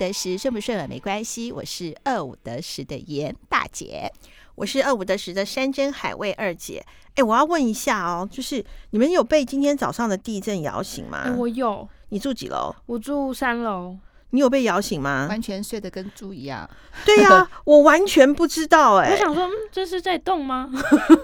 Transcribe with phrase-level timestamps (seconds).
[0.00, 1.52] 得时，顺不顺耳没关系。
[1.52, 4.10] 我是二五得十的严大姐，
[4.54, 6.82] 我是二五得十的山珍海味二姐。
[7.16, 11.34] 哎，我要问一下哦，就是你们有被今天早上的地震摇醒吗？
[11.36, 11.86] 我有。
[12.08, 12.74] 你住几楼？
[12.86, 13.94] 我住三楼。
[14.30, 15.26] 你有被摇醒吗？
[15.28, 16.68] 完全睡得跟猪一样。
[17.04, 19.12] 对呀、啊， 我完全不知道哎、欸。
[19.12, 20.70] 我想说，这是在动吗？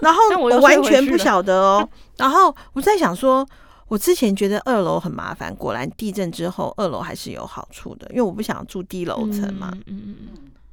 [0.03, 1.89] 然后 我完全不晓得哦。
[2.19, 3.49] 然后我在想说，
[3.89, 9.71] 我之前觉得二楼很麻烦，果然地震之后二楼还是有好处的，因为我不想住低楼层嘛。
[9.73, 10.29] 嗯嗯嗯。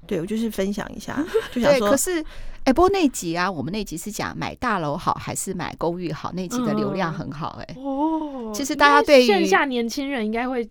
[0.06, 1.92] 对，我就是分享一下，就 想说。
[1.92, 6.32] 可是，哎、欸，不过那集啊，我们那集是讲买大楼好还是买公寓好？
[6.34, 7.82] 那集的流量很好哎、欸。
[7.82, 8.52] 哦。
[8.54, 10.70] 其实大家对于线下年轻人应该会。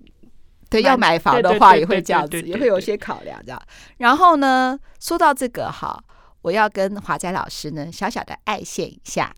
[0.69, 3.63] 对，要买房的话也会这样子，也会有一些考量这样。
[3.99, 6.03] 然后呢，说到这个哈，
[6.43, 9.35] 我要跟华仔老师呢小小的爱现一下。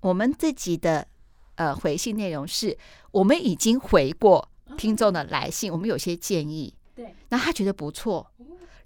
[0.00, 1.06] 我们自己的
[1.56, 2.76] 呃回信内容是
[3.10, 8.26] 我们已经回过听众的来信，我们有些建议，对，那他觉得不错，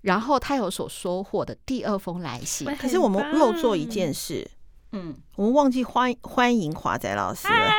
[0.01, 2.67] 然后他有所收获的第二封来信。
[2.77, 4.51] 可是我们漏做一件事，
[4.93, 7.71] 嗯，我们忘记欢欢迎华仔老师了，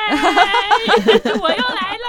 [1.42, 2.08] 我又来喽。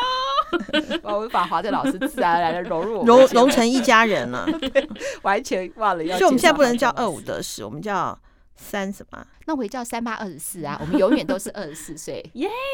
[1.02, 4.46] 我们把华仔老师自然而然的融入融融成一家人了，
[5.22, 6.18] 完全忘了要。
[6.18, 8.18] 所以我们现在不能叫二五得十，我们叫
[8.56, 9.26] 三什么？
[9.46, 10.76] 那我会叫三八二十四啊！
[10.80, 12.22] 我们永远都是二十四岁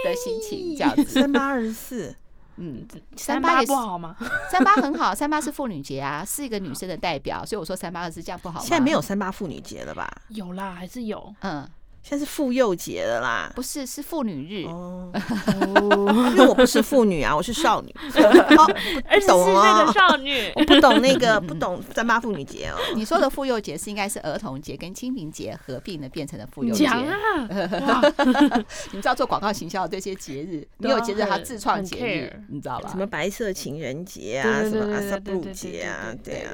[0.05, 1.05] 的心情这样子。
[1.05, 2.15] 三八二十四，
[2.57, 4.17] 嗯，三八也不好吗？
[4.51, 8.61] 三八很好，三八是妇女节啊，是一个女生的代表，所以我说三八二十四这样不好吗？
[8.61, 10.11] 现在没有三八妇女节了吧？
[10.29, 11.69] 有啦，还是有，嗯。
[12.09, 15.13] 现在是妇幼节了啦，不是，是妇女日哦。
[16.33, 17.95] 因为我不是妇女啊，我是少女，
[19.05, 22.79] 二十四岁的少女，我不懂那个，不懂三八妇女节哦。
[22.95, 27.05] 你说的妇幼节是应该是儿童节跟清明节合并的变成了妇幼节啊。
[27.47, 32.89] 你们知道做广告行销的这些节日，你有节日，他自创节日，你知道吧？
[32.89, 36.53] 什么白色情人节啊，什么阿萨布鲁节啊，对啊。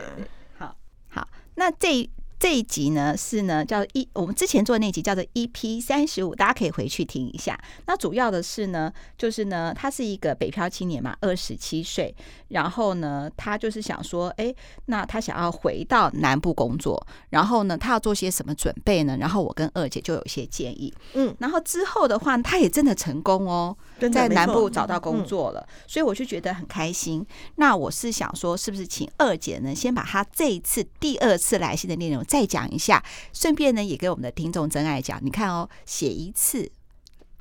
[0.59, 0.75] 好，
[1.11, 2.11] 好，那这。
[2.39, 7.59] 这一集呢是呢叫一，我们之前做的那集叫做 EP 三十五，大家可以回去听一下。
[7.87, 12.15] 那主要的是呢，就是呢，他是一个北漂青年嘛，二十七岁，
[12.49, 14.55] 然后呢，他就是想说，哎，
[14.87, 19.17] 那他想要回到南部工作，然后呢，他要做些什么准备呢？
[19.19, 23.77] 然后我跟二姐就有一些建议，嗯，然后之后的话，他也真的成功哦，
[24.13, 27.25] 在南部找到工作了，所以我就觉得很开心。
[27.57, 32.24] 那我是想说，是不是请二姐呢，先把他这一次第二次来信的内容。
[32.25, 35.19] 再讲一下，顺便呢也给我们的听众真爱讲。
[35.23, 36.71] 你看哦，写一次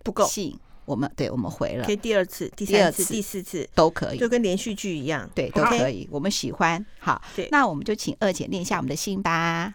[0.03, 0.27] 不够。
[0.27, 3.67] 信，我们对我们回了，可以第二次、第三次、第四次。
[3.73, 6.07] 都可以，就跟连续剧一样，对，都可以。
[6.11, 9.73] 我们喜欢，好，那我们就请二姐念一下我们的信吧。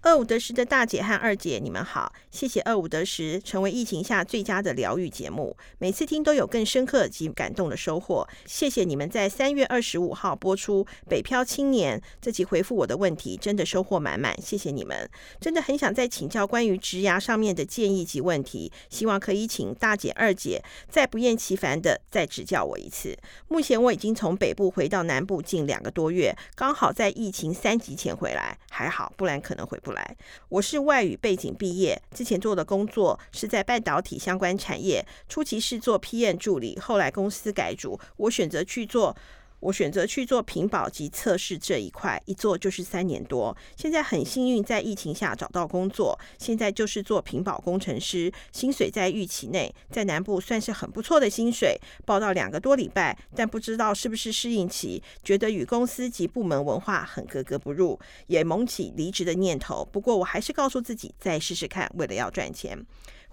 [0.00, 2.12] 二五得十的大姐和二姐，你们好！
[2.30, 8.26] 谢谢二五得十成为疫情下最佳的疗愈节目，每次听都有更深刻及感动的收获。
[8.46, 14.40] 谢谢你们在三月二十五号播出《北漂青年》这集回复我的问题，真的收获满满。
[14.40, 15.10] 谢谢你们，
[15.40, 23.18] 真的很想再请教关于职涯上面的建议及问题，希望可以请大姐、二姐再不厌其烦的再指教我一次。
[23.48, 30.16] 目前我已经从北部回到南部近两个多月，刚好在疫情三级前回来，还好，不然可能回不来。
[30.48, 39.16] 我是外语背景毕业，之前做的工作是在半导体相关产业，初期是做 PM 助理，后来公司改组，我选择去做。
[39.60, 43.56] 我选择去做屏保及测试这一块，一做就是三年多。
[43.76, 51.78] 现在很幸运在疫情下找到工作，现在就是做屏保工程师，薪水在预期内，在南部算是很不错的薪水。
[52.04, 57.98] 报到两个多礼拜，但不知道是不是适应期，觉得与公司及部门文化很格格不入，
[58.28, 59.84] 也萌起离职的念头。
[59.90, 62.78] 不过我还是告诉自己再试试看，为了要赚钱。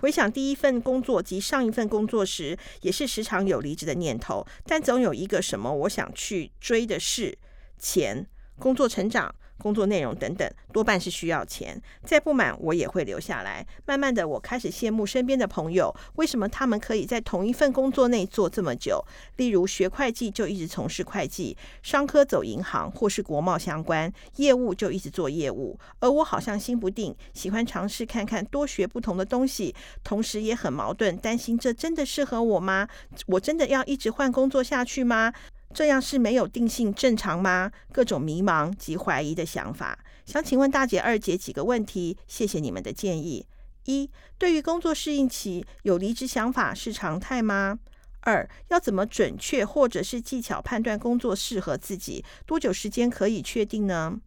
[0.06, 7.36] 回想第一份工作及上一份工作时，也是时常有离职的念头，但总有一个什么我想去追的事
[7.80, 8.28] 钱、
[8.60, 9.34] 工作成长。
[9.58, 11.82] 工作内容等等，多半是需要钱。
[12.04, 13.66] 再不满，我也会留下来。
[13.86, 19.04] 慢慢的，我开始羡慕身边的朋友，为什么他们可以在同一份工作内做这么久？
[19.38, 25.80] 例如学会计就一直从事会计，商科走银行或是国贸相关业务就一直做业务。
[26.00, 29.74] 而我好像心不定，喜欢尝试看看，多学不同的东西，
[30.04, 32.88] 同时也很矛盾，担心这真的适合我吗？
[33.28, 35.34] 我真的要一直换工作下去吗？
[35.76, 37.70] 这样是没有定性正常吗？
[37.92, 43.46] 各种迷茫及怀疑的想法，想请问大姐、二姐几个问题，谢谢你们的建议。
[43.84, 47.78] 一、对于工作适应期，有离职想法是常态吗？
[48.22, 52.24] 二、要怎么准确或者是技巧判断工作适合自己？
[52.46, 54.18] 多久时间可以确定呢？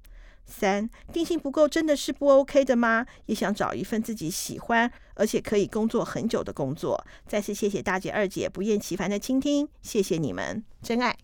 [0.44, 3.06] 三、定性不够真的是不 OK 的吗？
[3.24, 7.02] 也想找一份自己喜欢而且可以工作很久的工作。
[7.26, 11.16] 再次谢谢大姐、二姐不厌其烦的倾听，谢谢你们，真爱。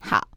[0.00, 0.28] 好，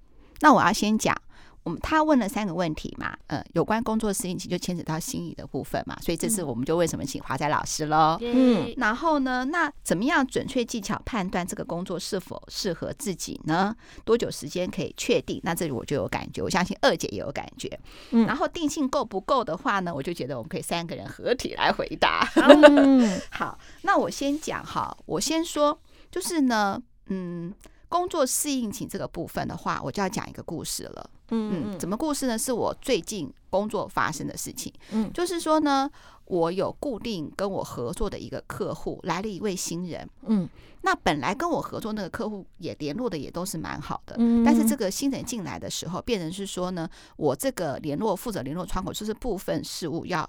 [0.41, 1.15] 那我要先讲，
[1.63, 8.17] 我们他问了三个问题嘛，呃，有关工作适应期就牵扯到心理的部分嘛，所以这次我们就为什么请华仔老师喽。
[8.19, 13.73] 嗯，然后呢，那怎么样准确技巧判断这个工作是否适合自己呢？
[14.03, 15.39] 多久时间可以确定？
[15.43, 17.79] 那这里我就有感觉，我相信二姐也有感觉。
[18.11, 22.29] 嗯，然后定性够不够的话呢，我就觉得我们可以三个人合体来回答。
[22.35, 25.79] 嗯，好，那我先讲哈，我先说，
[26.11, 27.53] 就是呢，嗯。
[27.93, 31.09] 工作适应期这个部分的话，我就要讲一个故事了。
[31.29, 32.35] 嗯嗯，怎么故事呢？
[32.35, 34.73] 是我最近工作发生的事情。
[34.89, 35.87] 嗯，就是说呢，
[36.25, 40.09] 我有固定跟我合作的一个客户来了一位新人。
[40.23, 40.49] 嗯，
[40.81, 44.15] 那本来跟我合作那个客户也联络的也都是蛮好的。
[44.17, 50.27] 嗯，但是这个新人进来的时候，变成是说呢，我这个联络负责联络窗口就是部分事务要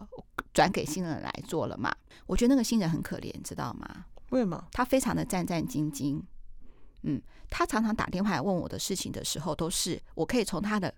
[0.52, 1.90] 转给新人来做了嘛。
[2.26, 4.04] 我觉得那个新人很可怜，知道吗？
[4.28, 4.62] 为什么？
[4.70, 6.20] 他非常的战战兢兢。
[7.06, 7.20] 嗯，
[7.50, 10.92] 他常常打电话来问我的事情的时候，都是我可以从他的，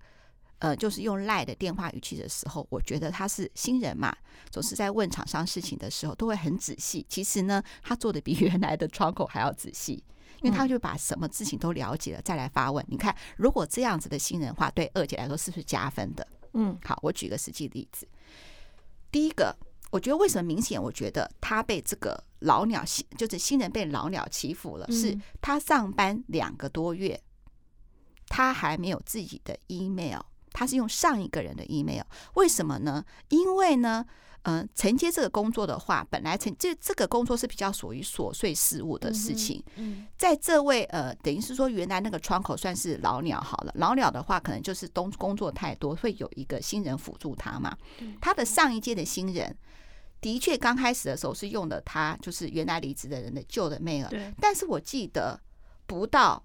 [0.58, 4.16] 呃，就是用赖的电话语气的时候，我觉得他是新人嘛，
[4.50, 7.04] 总是在问厂商事情的时候都会很仔细。
[7.08, 10.02] 其实呢，他做的比 原来的窗口还要仔细，
[10.42, 12.84] 因为他就把什么事情都了解了再来发问。
[12.88, 16.26] 你看，如果这样子的新人话，对二姐来说是不是加分的？
[16.54, 18.08] 嗯，好，我举个实际例子，
[19.10, 19.56] 第一个。
[19.90, 20.82] 我觉得为什么明显？
[20.82, 24.86] 我觉得他被这个老鸟新，就是新人被老鸟欺负了。
[24.90, 27.20] 是他上班两个多月，
[28.28, 30.20] 他还没有自己的 email，
[30.52, 32.02] 他是用上一个人的 email。
[32.34, 33.04] 为什么呢？
[33.28, 34.14] 因为呢，嗯、
[34.46, 39.60] 呃，承接这个工作的话，本来承这这个工作是比较属于琐碎事务的事情。
[40.16, 43.72] 在这位呃，等于是说原来那个窗口算是老鸟好了。
[43.74, 47.76] 老鸟的话，可能就是东工作太多，会有一个新人辅助他嘛。
[48.20, 49.56] 他的上一届的新人。
[50.20, 54.08] 的确，刚开始的时候是用的他，就是原来离职的人的旧的 mail。
[54.08, 54.32] 对。
[54.40, 55.38] 但是我记得
[55.88, 56.40] 不到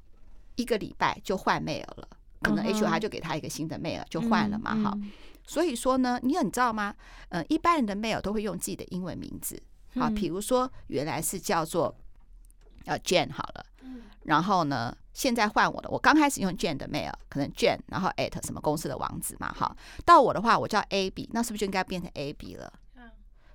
[0.56, 2.08] 一个礼拜就换 mail 了，
[2.42, 4.76] 可能 HR 就给他一个新的 mail 就换了嘛。
[4.84, 4.98] 好，
[5.46, 6.96] 所以说呢，你很知道吗？
[7.30, 9.62] 呃，一般人的 mail 都会用自己的英文名字。
[9.96, 11.94] 好，比如说原来是叫做
[12.86, 13.66] 呃 Jane 好了，
[14.24, 19.52] 然后呢，现在换我的，我刚开始用 Jane 的 mail，可能 Jane，然后 at 什么公司的网址嘛。
[19.52, 22.72] 哈，到我的话，我叫 AB，那是不是就应该变成 AB 了？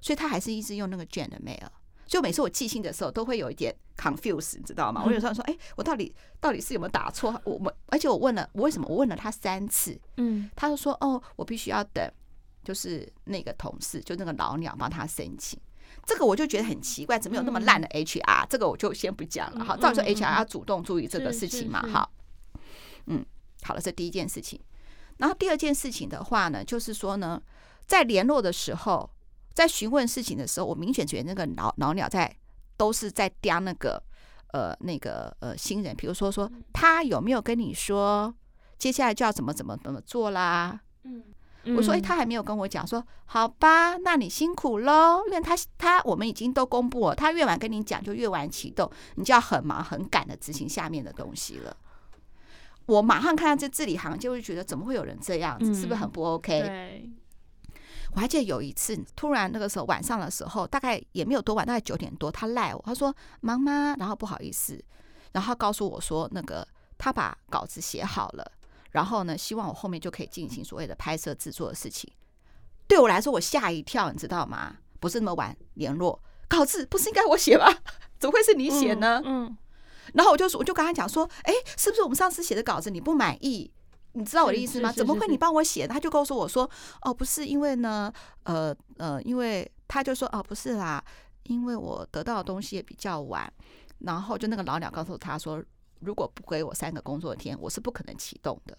[0.02, 1.66] 所以他还是一直用那个 Jane 的 mail，
[2.06, 5.02] 就每次我寄信的时候都会有一点 confuse，你知道吗？
[5.04, 7.38] 我有时候说，哎，我到底到底是有没有打错？
[7.44, 12.08] 我们而且我问了，我为什么我问了他三次，嗯，他就说，哦，我必须要等，
[12.62, 15.58] 就是那个同事，就那个老鸟帮他申请。
[16.04, 18.46] 这个我就觉得很奇怪，怎么有那么烂的 HR？
[18.48, 19.64] 这个我就先不讲了。
[19.64, 21.82] 好，照理说 HR 要主动注意这个事情嘛。
[21.82, 22.08] 哈，
[23.06, 23.26] 嗯，
[23.62, 24.60] 好了，这第一件事情。
[25.16, 27.42] 然后第二件事情的话呢，就是说呢，
[27.84, 29.10] 在联络的时候。
[29.56, 32.30] 在询问事情的时候，我明显觉得那个老老鸟在
[32.76, 34.00] 都是在刁那个
[34.52, 38.32] 呃那个呃新人，比如说说他有没有跟你说
[38.76, 40.78] 接下来就要怎么怎么怎么做啦？
[41.04, 51.74] 嗯，我说哎，他还没有跟我讲，说好吧，那你辛苦喽，因为他他我们已经都公布了，他越晚跟你讲就越晚启动，你就要很忙很赶的执行下面的东西了。
[52.84, 57.10] 我马上看到这字里行间就会觉得怎么会有人这样子，是不是很不 OK？
[58.16, 58.18] 对。
[58.18, 63.94] 我还记得有一次，突然那个时候晚上的时候，大概也没有多晚，大概九点多，他赖我，他说忙吗？
[63.98, 64.82] 然后不好意思，
[65.32, 68.52] 然后告诉我说那个他把稿子写好了，
[68.92, 72.11] 然后呢，希望我后面就可以进行所谓的拍摄制作的事情。
[72.88, 74.76] 对我来说，我吓一跳，你知道吗？
[74.99, 76.18] 不是那么晚联络，
[76.49, 77.66] 稿子不是应该我写吗？
[78.18, 79.20] 怎么会是你写呢？
[79.26, 79.56] 嗯，嗯，
[80.14, 83.70] 然后我就我就跟他讲说，哎，是不是我们上次写的稿子你不满意？
[84.16, 84.90] 你知道我的意思吗？
[84.90, 85.87] 怎么会你帮我写？
[85.87, 86.68] 他就告诉我说
[87.02, 88.11] ：“哦，不是因为呢，
[88.44, 91.04] 呃呃，因为他就说哦，不是啦，
[91.42, 93.52] 因为我得到的东西也比较晚。
[93.99, 95.62] 然后就那个老鸟告诉他说，
[96.00, 98.76] 如果不给我三个工作天，我是不可能启动的。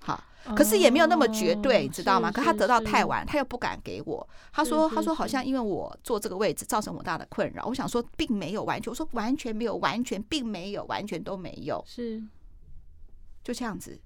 [0.00, 0.22] 好，
[0.56, 2.30] 可是也没有那么绝对，你知道吗？
[2.30, 4.28] 可他得到太晚，他又不敢给我。
[4.52, 7.64] 他说，他说好像因为我坐这个位置造成我大的困扰。
[7.66, 12.22] 我想说，并没有完全，我说完全没有，完全并没有，完全都没有，是
[13.42, 14.00] 就这样子。”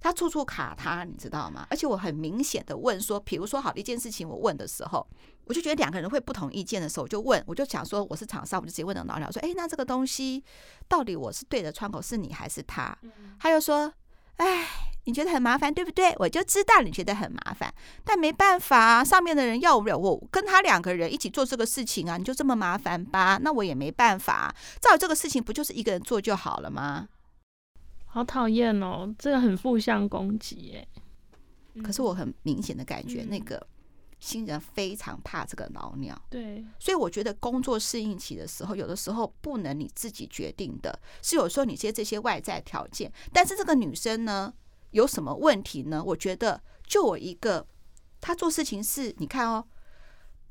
[0.00, 1.66] 他处处卡他，你知道吗？
[1.70, 5.06] 而且我很明显的问说，比如说好的一件事情，我问的时候，
[5.44, 10.44] 我就觉得两个人会不同意见的时候，我就问，我就想说我是厂商，我就直接问那个老鸟说，哎，那这个东西
[10.88, 12.96] 到底我是对的窗口是你还是他？
[13.40, 13.92] 他又说，
[14.36, 14.66] 哎，
[15.04, 16.14] 你觉得很麻烦，对不对？
[16.18, 17.72] 我就知道你觉得很麻烦，
[18.04, 23.38] 但没办法，上面的人要不了我跟他两个人一起做这个事情啊，你就这么麻烦吧？
[23.42, 27.08] 那我也没办法，照这个事情不就是一个人做就好了吗？
[28.16, 30.88] 好讨厌哦，这个很负向攻击耶。
[31.84, 33.66] 可是我很明显的感觉，那个
[34.18, 36.18] 新人非常怕这个老鸟。
[36.30, 43.12] 对，所以我觉得工作适应期的时候，有的时候不能你自己决定的，是有时候你接这些外在条件。
[43.34, 44.50] 但是这个女生呢，
[44.92, 46.02] 有什么问题呢？
[46.02, 47.66] 我觉得就我一个，
[48.18, 49.62] 她做事情是，你看哦。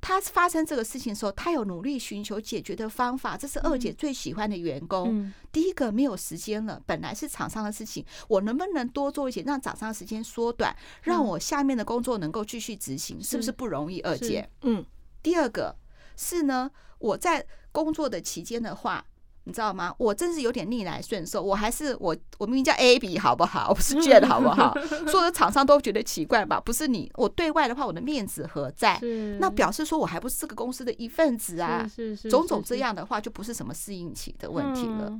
[0.07, 5.09] 他发生这个事情的时候，他有努力寻求解决的方法，这是二姐最喜欢的员工。
[5.09, 13.99] 嗯、第一个没有时间了，本来是厂商的事情，我能不能多做一些，让厂商的时间缩短，让我下面的工作能够继续执行，是不是不容易？
[14.01, 14.85] 二姐，嗯。
[15.23, 15.75] 第二个
[16.15, 16.69] 是呢，
[16.99, 19.03] 我在工作的期间的话。
[19.47, 19.93] 你知道吗？
[19.97, 23.69] 我真是有点逆来顺受，我还是我，我明明叫 Abby 好不好？
[23.69, 24.73] 我不是 Jane 好不好？
[25.07, 26.59] 所有的厂商都觉得奇怪吧？
[26.59, 28.99] 不是你，我对外的话，我的面子何在？
[29.39, 31.87] 那表示说我还不是这个公司的一份子啊！
[32.29, 35.19] 种种这样的话，就不是什么适应期的问题了。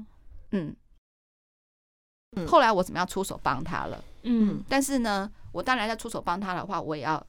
[0.52, 0.76] 嗯，
[2.48, 4.04] 后来我怎么样出手帮他了？
[4.24, 7.24] 嗯，但是呢，我当然在出手帮他的话，我也要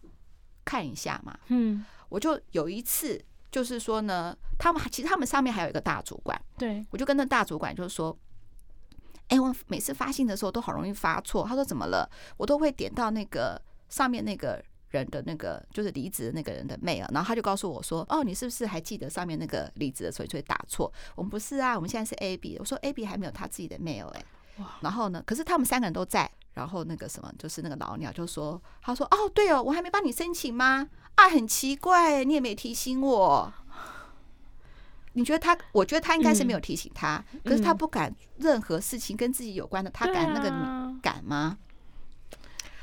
[0.64, 1.38] 看一下嘛。
[1.48, 3.22] 嗯，我就有一次。
[3.50, 8.16] 就是说呢，他们其实他们上面还有一个大主管，对，我就跟那大主管就是说，
[9.28, 11.46] 哎，我每次发信的时候都好容易发错。
[11.46, 12.08] 他说怎么了？
[12.36, 20.92] 我都会点到那个上面那个人的那个就是离职的那个人的 mail，然后他就告诉我说，哦，你是不是还记得上面那个离职的时候就会打错？
[21.14, 22.56] 我们不是啊，我们现在是 AB。
[22.58, 24.24] 我说 AB 还没有他自己的 mail 哎，
[24.80, 30.88] 然后呢，可是他们三个人都在，然后那个什么就是那个老鸟就说，他说哦，对哦，我还没帮你申请吗？
[31.14, 33.52] 啊，很奇怪，你也没提醒我。
[35.12, 35.56] 你觉得他？
[35.72, 41.58] 我觉得他应该是没有提醒他，嗯、可是他不敢任何事情跟自己有关的，嗯、他敢那个你敢吗？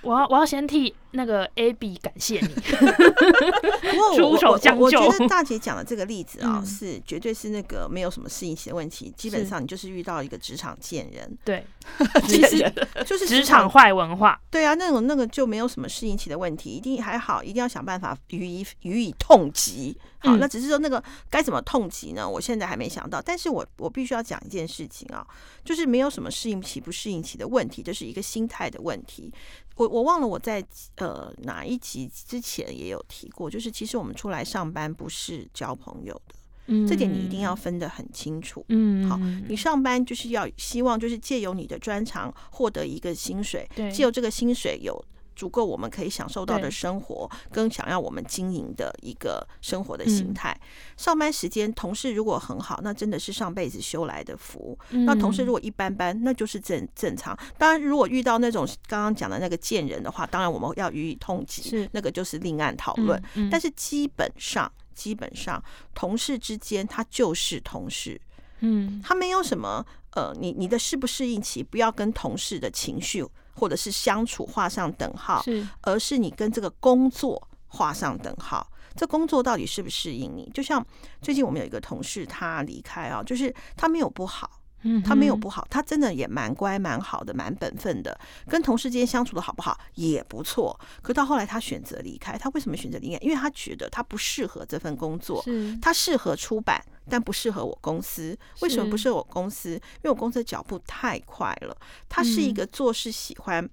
[0.03, 2.47] 我要我要先替那个 Abby 感谢你，
[3.91, 4.83] 不过 出手相救。
[4.83, 9.13] 我觉得大姐讲的这个例子啊，是绝对是那个没有什么适应期的问题。
[9.15, 11.65] 基本上你就是遇到一个职场贱人，对，
[12.27, 12.71] 其实
[13.05, 14.39] 就是职场坏文化。
[14.51, 19.97] 对啊，那种那个就没有什么适应期的问题，一定还好，一定要想办法予以予以痛击。
[20.19, 22.27] 好，那只是说那个该怎么痛击呢？
[22.27, 23.21] 我现在还没想到。
[23.21, 25.25] 但是我我必须要讲一件事情啊，
[25.65, 29.29] 就是没有什么适应期不适应期的问题，这是一个心态的问题。
[29.75, 30.63] 我我忘了我在
[30.97, 36.35] 呃哪一集之前也有提过，就是其实我们出来上班不是交朋友的，
[36.67, 45.03] 嗯，这点你一定要分得很清楚，嗯，好，你上班就是要希望就是借由你的专长获得一个薪水，对，借由这个薪水有。
[45.35, 50.57] 足够我们可以享受到的生活，跟想要我们经营的一个生活的形态。
[50.97, 54.77] 上班时间，同事如果很好，那真的是上辈子修来的福。
[54.89, 57.37] 那同事如果一般般，那就是正正常。
[57.57, 63.21] 当然，如果遇到那种刚刚讲的那个贱人的话，当然我们要予以痛击，那个就是另案讨论。
[63.51, 65.63] 但是基本上，基本上
[65.93, 68.19] 同事之间他就是同事，
[68.59, 73.25] 嗯，他没有什么呃，你你的适不适应期，不要跟同事的情绪。
[73.53, 78.69] 或者是相处画上等号，是，而是你跟这个工作画上等号。
[78.95, 80.49] 这工作到底适不适应你？
[80.53, 80.85] 就像
[81.21, 84.59] 最近我们有一个同事，他离开啊，就是他没有不好。
[85.05, 88.19] 他没有不好，他真的也蛮乖、蛮好的、蛮本分的，
[88.49, 90.77] 跟同事之间相处的好不好也不错。
[91.01, 93.17] 可到后来他选择离开，他为什么选择离开？
[93.19, 95.41] 因为他觉得他不适合这份工作，
[95.81, 98.37] 他适合出版，但不适合我公司。
[98.61, 99.71] 为什么不适合我公司？
[99.71, 103.69] 因为我公司的脚步太快了，他是一个做事喜欢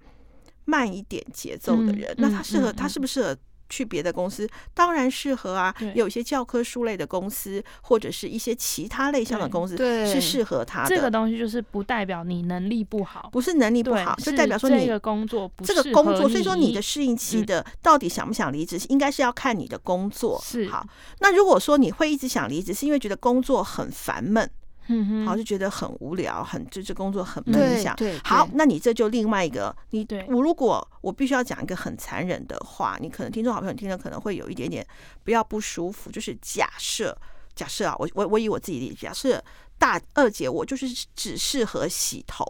[0.64, 2.14] 慢一点节奏的人。
[2.18, 3.36] 那他适合，他适不适合？
[3.70, 10.88] 去别的公司当然适合啊，有一些教科书类的公司，或者是一些其他类型的公司是适合他的。
[10.88, 20.40] 这个东西就是不代表你能力不好，不是能力不好，就代表说你这个工作这个工作，所以说你的适应期的到底想不想离职，应该是要看你的工作。
[20.44, 20.84] 是好，
[21.20, 24.50] 那如果说你会一直想离职，是因为觉得工作很烦闷。
[24.92, 27.94] 嗯，好，就觉得很无聊，很就这工作很闷想。
[27.94, 34.84] 对，好，那你这就另外一个，你我如果我必须要讲一个很残忍的话，你可能听众好朋友听了可能会有一点点
[35.22, 37.16] 不要不舒服，就是假设
[37.54, 39.42] 假设啊，我我我以我自己的假设，
[39.78, 42.44] 大二姐我就是只适合洗头，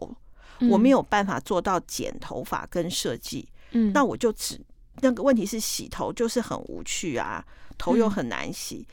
[0.71, 4.59] 我没有办法做到剪头发跟设计，嗯，那我就只
[5.03, 7.45] 那个问题是洗头就是很无趣啊，
[7.77, 8.87] 头又很难洗。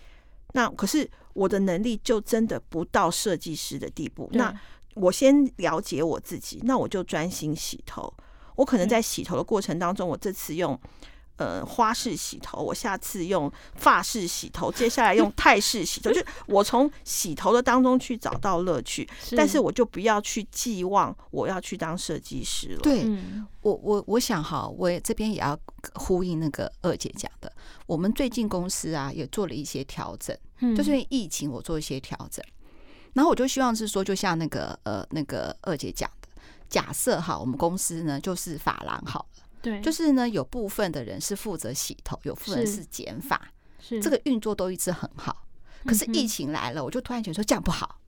[0.58, 4.28] 那可是我的能力就真的不到设计师的地步。
[4.34, 4.52] 那
[4.96, 8.12] 我先了解我自己，那我就专心洗头。
[8.56, 10.80] 我可能在洗头的过程当中，我这次用
[11.38, 19.08] 呃花式洗头，我下次用发式洗头，接下来用泰式洗头， 就我从洗头的当中去找到乐趣。
[19.36, 22.80] 但是我就不要去寄望我要去当设计师了。
[22.82, 23.06] 对，
[23.62, 25.58] 我我我想哈，我这边也要
[25.96, 27.52] 呼应那个二姐讲的，
[27.86, 30.38] 我们最近公司啊也做了一些调整。
[30.76, 32.44] 就是因为疫情，我做一些调整，
[33.14, 36.28] 然后我就希望是说，就像那个呃那个二姐讲的，
[36.68, 39.37] 假设哈，我们公司呢就是发廊好了，
[39.68, 43.40] 对，就是呢有部分的人是负责洗头，有部分是剪发，
[43.80, 45.44] 是这个运作都一直很好。
[45.86, 48.00] 可是疫情来了，我就突然觉得说这样不好，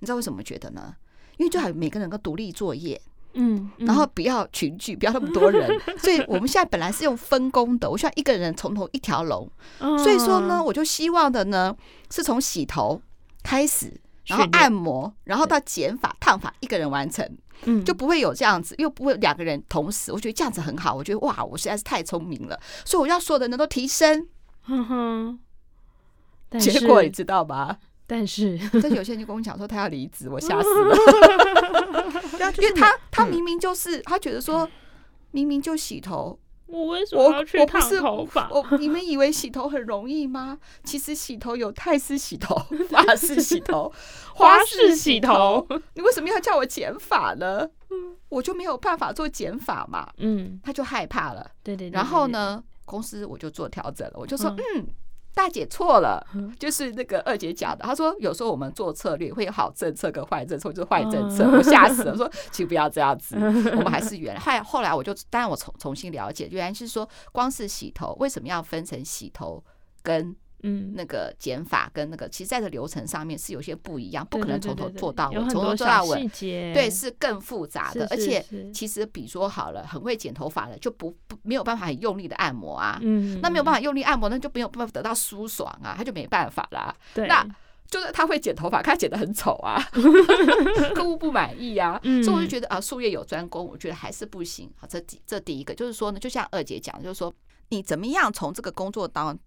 [0.00, 0.94] 你知道为什么觉得呢？
[1.36, 3.00] 因为最好每个人个独立作业，
[3.34, 5.70] 嗯，嗯然后不要群聚，不要那么多人。
[5.98, 9.50] 所以我们现在本来是用分工的，我需要一个人从头一条龙。
[9.80, 11.76] 嗯所以说呢，我就希望的呢
[12.10, 13.00] 是从洗头
[13.42, 17.28] 开始，然后按摩，然后到剪发、烫发，一个人完成，
[17.64, 20.12] 嗯就不会有这样子，又不会两个人同时。
[20.12, 24.28] 我觉得这样子很好，我觉得哇，我实在是太聪明了，所以我要所有的人都提升。
[24.62, 25.38] 哼哼，
[26.48, 27.78] 但结果你知道吗？
[28.06, 30.96] 但是， 但有些人就跟我讲说他要离职，我吓死了。
[32.58, 34.68] 因为他他明明就是他觉得说，
[35.30, 38.48] 明明就洗头，我为什么要去我不是烫头发？
[38.50, 40.58] 我你们以为洗头很容易吗？
[40.84, 42.54] 其实洗头有泰式洗头、
[42.90, 43.92] 法 式洗头、
[44.34, 47.68] 花式洗头，你为什么要叫我剪发呢？
[48.28, 51.50] 我就没有办法做剪法嘛，嗯，他就害怕了。
[51.62, 51.94] 对对对。
[51.94, 54.86] 然后呢，公司我就做调整了，我就说嗯嗯。
[55.38, 57.84] 大姐错了嗯，就是那个二姐讲的。
[57.84, 62.16] 她说有时候我们做策略会有好政策跟坏政策，就是坏政策，嗯我吓死了。
[62.16, 64.40] 说 请不要这样子，我们还是原来。
[64.40, 69.62] 后来后来我就，当然我重重新了解，原来是说光是洗头为什么要分成洗头
[70.02, 76.28] 跟嗯，那个减法跟那个，其实在这流程上面是有些不一样，不可能从头做到尾，从头做到尾
[76.74, 86.94] 对，是更复杂的，而且其实比如说好了，很会剪头发的就不不没有办法很用力的按摩啊，嗯，那没有办法用力按摩，那就没有办法得到舒爽啊，他就没办法啦。
[87.14, 87.46] 对，那
[87.88, 89.80] 就是他会剪头发，可他剪的很丑啊，
[90.94, 92.22] 客户不满意啊，嗯。
[92.22, 94.70] 所以我就觉得啊，术业有专攻，我觉得还是不行。
[94.76, 97.32] 好，这第这第一个就是说呢，就像二姐讲，就是说
[97.70, 99.38] 你怎么样从这个工作当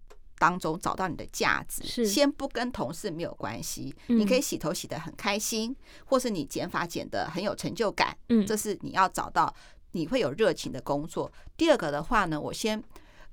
[0.42, 2.04] 当中找到你的价值，是。
[2.04, 4.18] 先不跟同事没有关系，嗯。
[4.18, 8.44] 你可以洗头洗得很开心，或是你剪发剪得很有成就感，嗯。
[8.44, 9.54] 这是你要找到
[9.92, 11.30] 你会有热情的工作。
[11.56, 12.82] 第二个的话呢，我先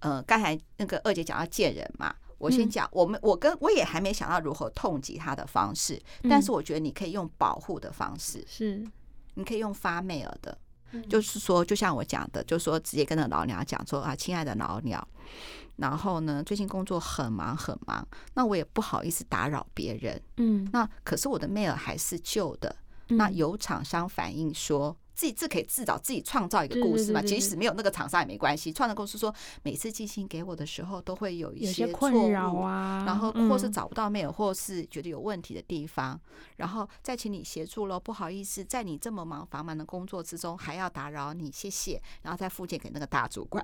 [0.01, 2.13] 呃，刚才那个二姐讲到见人嘛。
[2.37, 5.99] 我先讲，我们我跟我也还没想到如何痛击他的方式，
[6.29, 8.81] 但是我觉得你可以用保护的方式，是，
[9.33, 10.57] 你可以用发 mail 的，
[10.91, 15.05] 嗯就是说，就像我讲的，就说直接跟那老鸟讲说啊，亲爱的老鸟，
[15.77, 22.75] 然后呢，最近工作很忙很忙，那我也不好意思打扰别人，嗯，那可是我的 mail 还是旧的，
[23.07, 24.95] 那有厂商反映说。
[25.19, 28.71] 自己自可以自找自己创造一个故事嘛，即使没有那个厂商也没关系。
[28.71, 36.17] 创造公司说，每次寄信给我的时候都会有一些困扰啊，然后或是找不到 mail，或是觉得有问题的地方，
[36.55, 37.99] 然后再请你协助喽。
[37.99, 42.01] 不好意思，在你这么忙繁忙的工作之中还要打扰你，谢谢。
[42.21, 43.61] 然后再附件给那个大主管。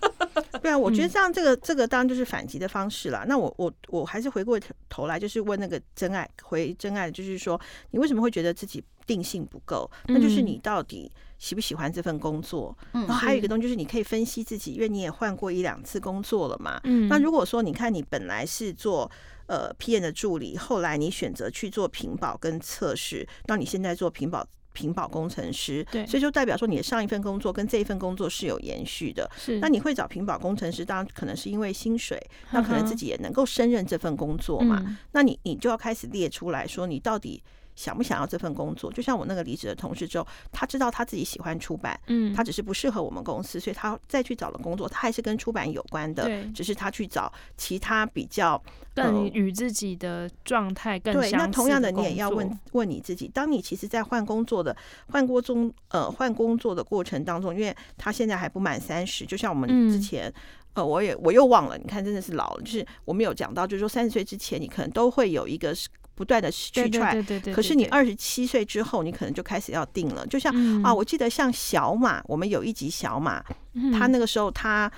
[0.62, 3.26] 对啊，我觉得这样这个这个当然就是反击的方式了。
[3.28, 9.90] 那我我我还是回过头来，就是问那个真爱回真爱，就是说你为什么会觉得自己定性不够？
[10.06, 12.76] 那就是你到底喜不喜欢这份工作？
[12.92, 16.80] 然后还有一个东西就是你可以分析自己，因为你也换过一两次工作了嘛。
[17.08, 19.10] 那如果说你看你本来是做
[19.46, 24.46] 呃 PM 的助理，后来你选择去做屏保跟测试，那你现在做屏保。
[24.76, 29.26] 屏保工程师，对，所以就代表说你的上一份工作跟这一份工作是有延续的。
[29.34, 34.84] 是，那你会找屏保工程师，当然可能是因为薪水，那可能自己也能够胜任这份工作嘛。
[34.86, 37.42] 嗯、那你你就要开始列出来说，你到底
[37.76, 38.92] 想不想要这份工作？
[38.92, 48.60] 就像我那个离职的同事之后，他知道他自己喜欢出版，嗯，他只是不适合我们公司，所以他再去找了工作，他还是跟出版有关的，只是他去找其他比较。
[48.96, 54.74] 更与自己的状态更对，那同样的，的你也要问问你自己，当你其实，在换工作的
[55.08, 60.34] 换过中呃换工作的过程当中，因为他现在还不满三十，就像我们之前、嗯、
[60.76, 65.76] 呃，我也我又忘了，你看真的是老了，就是我们有讲到，就是说三十岁之前，你可能都会有一个
[66.16, 74.90] 不断的去 try，对对对，可是你二十七岁之后，你可能就开始要定了，就像、嗯、啊，我记得像小马，我们有一集小马，嗯、他那个时候他。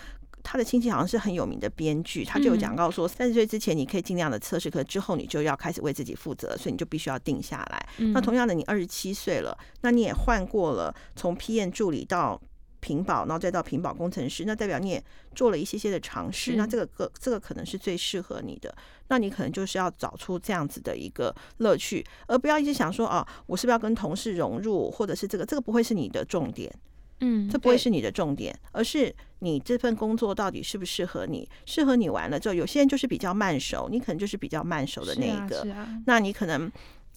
[0.50, 7.86] 他的亲戚好像是很有名的编剧，他就有讲到说，三十岁之前你可以尽量的测试，可是之后你就要开始为自己负责，所以你就必须要定下来。
[8.14, 12.40] 那同样的，你二十七岁了，那你也换过了从 PM 助理到
[12.80, 16.56] 品保，然后再到屏保工程师，那代表你也做了一些些的尝试。
[16.56, 18.74] 那这个个这个可能是最适合你的，
[19.08, 26.72] 那你可能就是要找出这样子的一个乐趣，而不要一直想说哦，我是不是要跟同事融入，或者是这个这个不会是你的重点。
[27.20, 31.48] 嗯，这不会是你的重点，而是你这份工作到底适不适合你？
[31.66, 35.62] 适合你完了之后，有些人就是比较慢熟，你可能就是比较慢熟的那一个。
[35.72, 36.02] 啊，啊。
[36.06, 36.66] 那你可能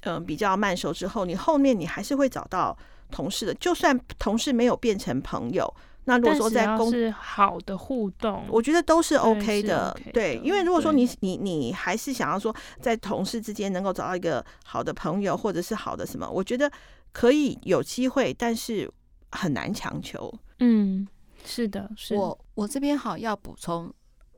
[0.01, 2.75] 嗯、呃、比较慢熟之后，你后面你还是会找到
[3.11, 5.71] 同事的，就算同事没有变成朋友，
[6.05, 9.95] 那如果说在公是好的互动，我觉得都是 OK 的。
[10.05, 16.71] 对，对，因为如果说你你你还是想要说在同事之间能够找到一个好的朋友，或者是好的什么，我觉得
[17.11, 18.89] 可以有机会，但是。
[19.33, 21.07] 很难强求，嗯，
[21.45, 23.89] 是的，是我我这边好要补充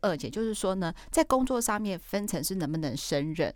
[0.02, 3.50] 二姐，就是说呢，在工作上面分成是能不能胜任。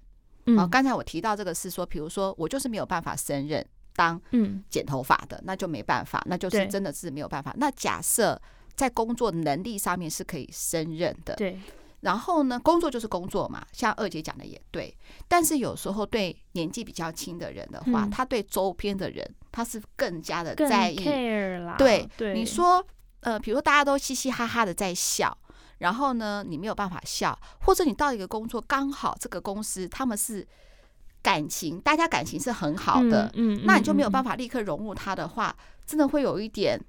[0.58, 3.64] 好、嗯，刚才我提到这个是说，比如说我就是没有办法胜任，
[3.98, 7.54] 当嗯剪头发的，那就没办法，那就是真的是没有办法。
[7.58, 8.40] 那假设
[8.76, 11.60] 在工作能力上面是可以胜任的，对。
[12.02, 14.96] 然后呢，工作就是工作嘛，像二姐讲的也对。
[15.28, 20.96] 但是有时候对年纪比较轻的人的话，嗯、他对周边的人他是更加的在意。
[21.76, 22.86] 对，对你说，
[23.22, 25.36] 呃，比如说大家都嘻嘻哈哈的在笑，
[25.80, 30.48] 然后呢，你没有办法笑，或者你到一个工作刚好这个公司他们是
[31.22, 36.80] 感情，大家感情是很好的，嗯，嗯，那你就没有办法立刻融入他的话，真的会有一点。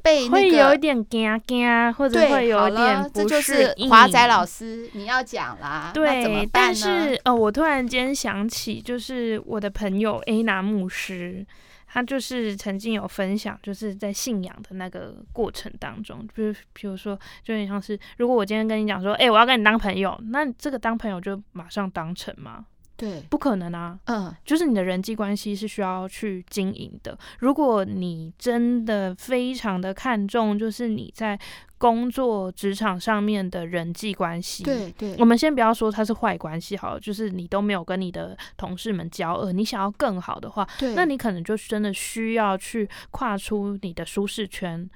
[0.00, 3.28] 被那个、会有一点惊惊，或者会有一点不适应。
[3.28, 5.90] 这就是华仔老师，你要讲啦。
[5.92, 11.44] 对，但是呃，我突然间想起，就是我的朋友 A 娜牧师，
[11.88, 22.64] 他就是曾经有分享，就是在信仰的那个过程当中，就是比如说，就有点像是，如果我今天跟你讲说，哎、欸，我要跟你当朋友，那这个当朋友就马上当成吗？
[22.98, 23.96] 对，不可能啊！
[24.06, 27.16] 嗯，就是你的人际关系是需要去经营的。
[27.38, 31.38] 如果你真的非常的看重，就是你在
[31.78, 44.90] 工作职场上面的人际关系，对对，我们先不要说它是坏关系好了，就是你都没有跟你的同事们交恶，你想要更好的话，对，那你可能就真的需要去跨出你的舒适圈，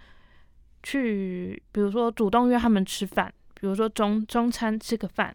[0.83, 5.33] 去比如说主动约他们吃饭，比如说中中餐吃个饭。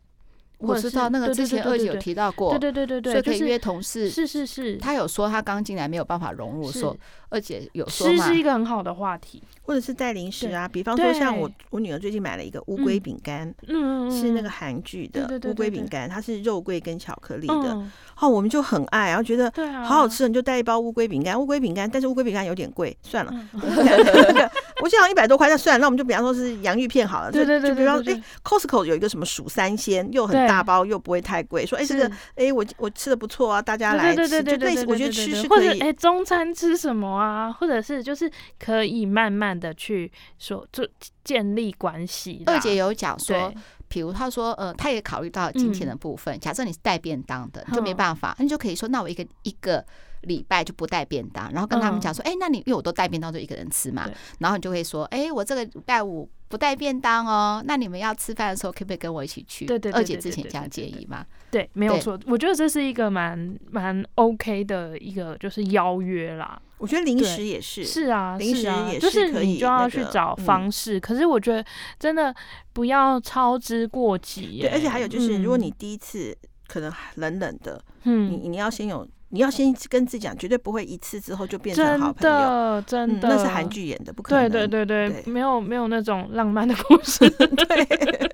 [0.59, 4.09] 我知道那个之前二姐有提到过，对对对对对，所以可以约同事。
[4.09, 6.97] 是是是，他有说他刚进来没有办法融入，说
[7.29, 17.77] 二姐有说嘛，是是一个很好的话题，或者是带零食啊，比方说像我我女儿最近买了一个乌龟饼干，嗯，是那个韩剧的乌龟饼干，它是肉桂跟巧克力的，
[18.19, 19.51] 哦，我们就很爱，然后觉得
[19.84, 23.34] 好好吃，你就带一包乌龟饼干，乌龟饼干，但是乌龟饼干有点贵，算了，
[24.82, 30.47] 我记得好像一百多块，那算了，那我们就比方说是洋芋片好了，对对对，就比方哎，Costco 有一个什么蜀三鲜，又很。
[30.47, 35.80] 大包又不会太贵，说哎、欸、这个哎、欸、我我吃的不错啊，大家来吃，对对对对对，我觉得吃是可以。
[35.80, 37.51] 哎、欸、中餐吃什么啊？
[37.51, 40.87] 或者是就是可以慢慢慢的去说就
[41.23, 42.43] 建立关系。
[42.45, 43.51] 二姐有讲说，
[43.87, 46.35] 比如她说呃，她也考虑到金钱的部分。
[46.35, 49.83] 嗯、假设你是带便当的，你就没办法，那、嗯、你就可以说，那我一个一个
[50.21, 54.07] 礼拜就不带便当，然后跟他们讲说，哎、嗯欸，那你因为我都带便当，就一个人吃嘛，
[54.39, 56.29] 然后你就会说，哎、欸，我这个礼拜五。
[56.49, 59.65] 不带便当哦，那你们要吃饭的时候可不可以跟我一起去？
[59.65, 61.25] 对对，二姐之前这样建议吗？
[61.51, 62.17] 对，没有错。
[62.25, 66.62] 我觉得这是一个蛮蛮 OK 的一个就是邀约啦。
[66.77, 70.99] 我觉得零食也是，是啊，零食也是，就是你就要去找方式。
[70.99, 71.65] 可是我觉得
[71.99, 72.33] 真的
[72.71, 74.60] 不要操之过急。
[74.62, 79.07] 对，而且还有就是，如果你第一次可能冷冷的，嗯，你你要先有。
[79.29, 84.49] 你要先跟自己讲，绝对不会一次之后就变成好朋友，真的，真的，嗯、那是韩剧演的，不可能。
[84.49, 87.29] 对对对对，对没有没有那种浪漫的故事。
[87.35, 87.85] 对，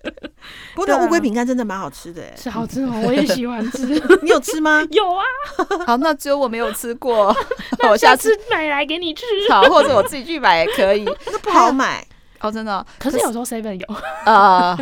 [0.75, 3.87] 不过那乌龟饼干真的蛮好吃的，哎，是好吃哦，我也喜欢吃。
[4.21, 4.85] 你有吃吗？
[4.91, 5.23] 有啊。
[5.87, 7.35] 好，那只有我没有吃过，
[7.79, 9.23] 那我下次买来给你吃。
[9.49, 11.03] 好，或者我自己去买也可以。
[11.05, 12.05] 那不好买
[12.41, 12.85] 哦，真的。
[12.99, 13.95] 可是有时候 seven 有。
[14.25, 14.77] 呃，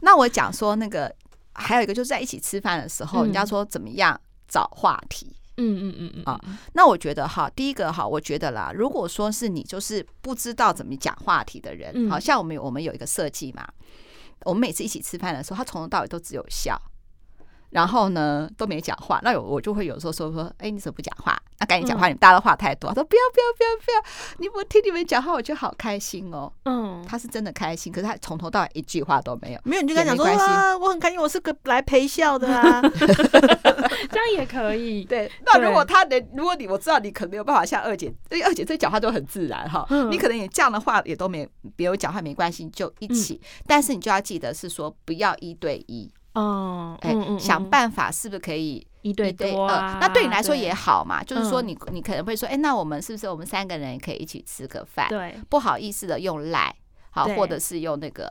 [0.00, 1.10] 那我讲说那个
[1.54, 5.34] 还有一个就是在一起吃饭的时候，人家说怎么样找话题。
[5.56, 6.40] 嗯嗯嗯嗯啊，
[6.72, 13.66] 那我觉得哈，第一个哈，我觉得啦，如果说是你就是不知道怎么讲话题的人，好像我们我们有一个设计嘛，
[14.44, 16.80] 我们每次一起吃饭的时候，他从头到尾都只有笑。
[17.74, 21.36] 然后呢，都没讲话，那有我就会有时候说说，哎，你怎么不讲话？
[21.58, 22.88] 那赶紧讲话，你们大家都话太多。
[22.88, 26.52] 他说不要不要不要不要，你不听你们讲话，我就好开心哦。
[26.66, 29.60] 嗯，他是真的开心，可是他从头到尾一句话都没有。
[29.64, 35.04] 没有，你就跟他讲说啊，我很开心，我是个来陪笑的啊， 这样也可以。
[35.04, 43.40] 对，那如果他能，如果你我知道你可能没有办法像二姐，因为二姐这讲话都很自然哈，你可能也这样的话也都没，别有讲话没关系，就一起。
[43.66, 46.08] 但是你就要记得是说不要一对一。
[46.34, 49.98] 哦，哎，想办法是不是可以一对多啊？
[50.00, 55.08] 那对你来说也好嘛，就是说你你可能会说，哎，那我们是不是我们三个人可以一起吃个饭？
[55.08, 56.74] 对，不好意思的用赖，
[57.10, 58.28] 好，或者是用那个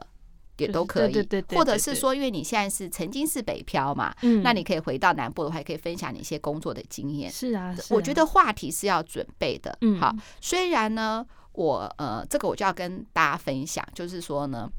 [0.57, 4.13] 也都可以，或者是说，因为你现在是曾经是北漂嘛，
[4.43, 7.31] 那你可以回到南部的话，也可以分享你一些工作的经验。
[7.31, 9.77] 是啊，我觉得话题是要准备的。
[9.79, 14.69] 嗯，好，虽然呢，我呃，这个我就要跟大家分享，就是说呢。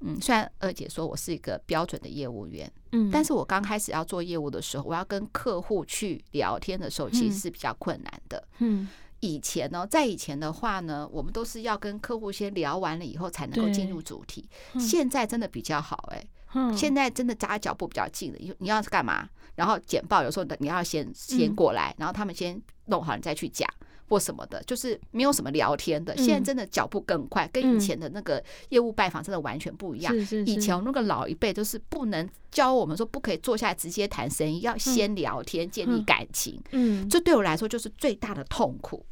[0.00, 8.42] 嗯，虽然二姐说我是一个标准的业务员，嗯，但是我刚开始要做业务的时候，我要跟客户去聊天的时候，其实是比较困难的。
[8.58, 8.88] 嗯，
[9.20, 14.48] 以前呢，在以前的话呢，我们都是要跟客户先聊完了以后才能够进入主题。
[14.78, 16.26] 现在真的比较好，哎，
[16.74, 18.38] 现在真的扎脚步比较近了。
[18.40, 19.28] 你你要干嘛？
[19.56, 23.68] 然后简报有时候你要先先过来，然后他们先弄好，你再去讲。
[24.10, 26.16] 或什么的，就是没有什么聊天的。
[26.16, 30.12] 现在真的脚步更快，跟以前的那个业务拜访真的完全不一样。
[30.44, 36.60] 以前那个老一辈都是不能教我们说不可以坐下来直接谈生意，要先聊天建立感情。
[36.72, 39.06] 嗯，这对我来说就是最大的痛苦。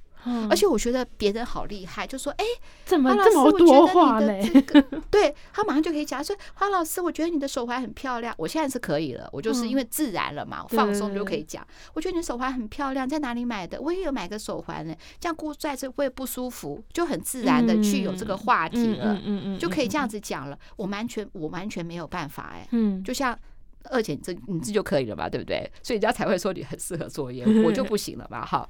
[0.51, 2.45] 而且我觉得别人好厉害，就说：“哎，
[2.85, 4.49] 怎么这么多话嘞？”
[5.11, 11.67] 对，他马上就可以讲说：“花老师，我觉得你的手环很漂亮。”我现在是可以了，我就是因为自然了嘛，放松就可以讲。
[11.95, 13.81] 我觉得你手环很漂亮，在哪里买的？
[13.81, 20.59] 我也有买个手环呢，这样过在这会不舒服，就很自然的去有这个话题了，嗯嗯就可以这样子讲了。
[20.77, 23.37] 我完全我完全没有办法哎，嗯，就像
[23.85, 25.71] 二姐，你这你这就可以了嘛，对不对？
[25.83, 28.69] 所以人家才会说你很适合做业务， 我就不行了嘛，哈。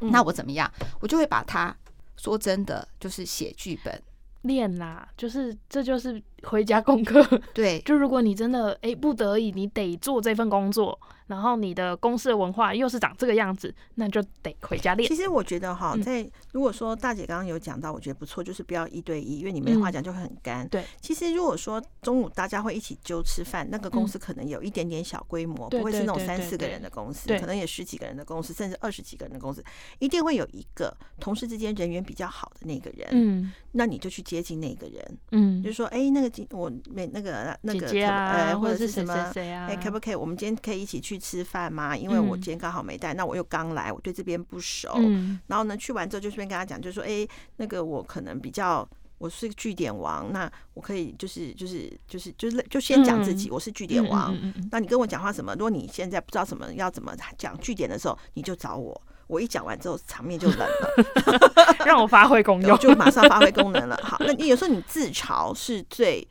[0.00, 0.70] 那我怎么样？
[1.00, 1.74] 我就会把它
[2.16, 4.02] 说真的，就是写剧本
[4.42, 7.22] 练啦，就是这就是回家功课。
[7.54, 10.98] 对，就如果你真的哎不得已，你得做这份工作。
[11.26, 15.08] 然后你的公司的文化又是长这个样子，那就得回家练。
[15.08, 20.68] 其实我觉得哈，在如果说大姐刚刚有讲到，我觉得不错，就是不要一对一，因为你没话讲就会很干。
[20.68, 29.64] 对，其实如果说中午大家会一起揪吃饭，那个公司可能有一点点小规模，不会是那种三四个人的公司，可能也十几个人的公司，甚至二十几个人的公司，
[29.98, 33.08] 一定会有一个同事之间人缘比较好的那个人。
[33.10, 35.18] 嗯，那你就去接近那个人。
[35.32, 39.12] 嗯，就是说，哎，那个今我没那个那个呃，或者是什么？
[39.34, 40.14] 哎，可不可以？
[40.14, 41.16] 我们今天可以一起去。
[41.26, 41.96] 吃饭吗？
[41.96, 44.92] 因为我今天刚好没带，那我又刚来，我对这边不熟。
[44.98, 54.36] 嗯、然后呢，去完之后就顺便跟他讲，就说：“哎，那个我可能比较，我是个据点王，那我可以就是就是就是就是就先讲自己，我是据点王。
[54.70, 55.52] 那你跟我讲话什么？
[55.54, 59.02] 如果你现在不知道什么要怎么讲据点的时候，你就找我。
[59.26, 63.98] 我一讲完之后，场面就冷了， 让我发挥功用， 就马上发挥功能了。
[64.02, 66.26] 好，那你有时候你自嘲是最。”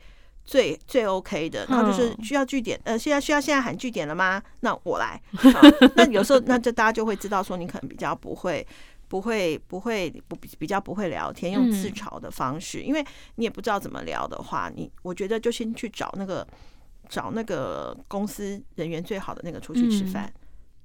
[0.48, 4.40] 最最 OK 的，然后就是需要据点，呃，现在需要现在喊据点了吗？
[4.60, 5.20] 那我来。
[5.96, 8.64] 那有时候，那就大家就会知道说，你可能比较不会，
[9.08, 13.04] 不会，不会，不比较不会聊天，用自嘲的方式，因为
[13.34, 16.46] 你也不知道怎么聊的话，你我觉得就先去找那个
[17.08, 20.32] 找那个公司人员最好的那个出去吃饭。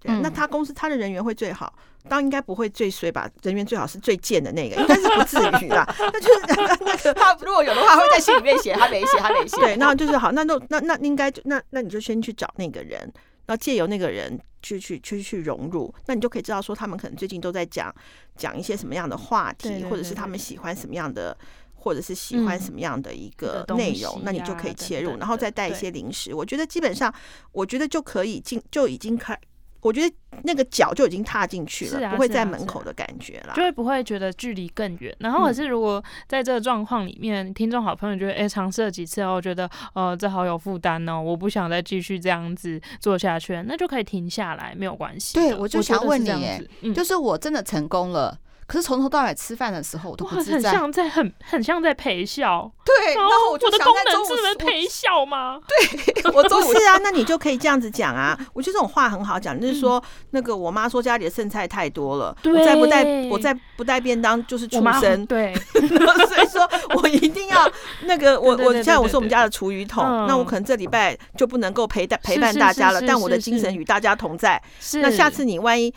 [0.01, 1.71] 对，那他公司他的人员会最好，
[2.09, 3.29] 当然应该不会最衰吧？
[3.43, 5.85] 人员最好是最贱的那个，应该是不至于啦。
[5.99, 6.39] 那就是
[6.83, 9.55] 那个他如果有的话，会在信里面写，他没写，他没写。
[9.57, 12.99] 对，那就是好，那那那那应该就那那你就先去找那个人，
[13.45, 17.93] 然后借由那个人去去去去融入，那你就可以知道说他们可能最近都在讲
[18.35, 21.37] 讲一些什么样的话题，或者是他们喜欢什么样的，
[21.75, 26.33] 或者是喜欢什么样的一个内容，那你就可以切入，然后再带一些零食。
[26.33, 27.13] 我觉得基本上，
[27.51, 29.37] 我觉得就可以进，就已经开。
[29.81, 35.15] 我觉得那个脚就已经踏进去了，不会在门口的感觉了，就会不会觉得距离更远。
[35.19, 45.33] 然后可是如果在这个状况里面，听众好朋友觉得哎，尝试了几次后觉得呃这好有负担哦，我不想再继续这样子做下去，那就可以停下来，没有关系。
[45.33, 48.37] 对，我就想问你，就是我真的成功了。
[48.71, 52.71] 可是从头到尾吃饭的时候，我都不自在，很像在很很像在陪笑。
[52.85, 55.59] 对，然后我就我的功能是能陪笑吗？
[55.67, 56.97] 对，我都是啊。
[57.03, 58.39] 那你就可以这样子讲啊。
[58.53, 65.25] 我觉得这种话很好讲，就是说那个我妈说家里的剩菜太多了，我再不带我再不带便当就是畜生。
[65.25, 67.69] 对， 所以说我一定要
[68.03, 74.61] 那个我我现在我是我们家的厨余桶，那我可能这礼拜就不能够陪伴陪伴大家了，但我的精神与大家同在。
[74.93, 75.93] 那下次你万一。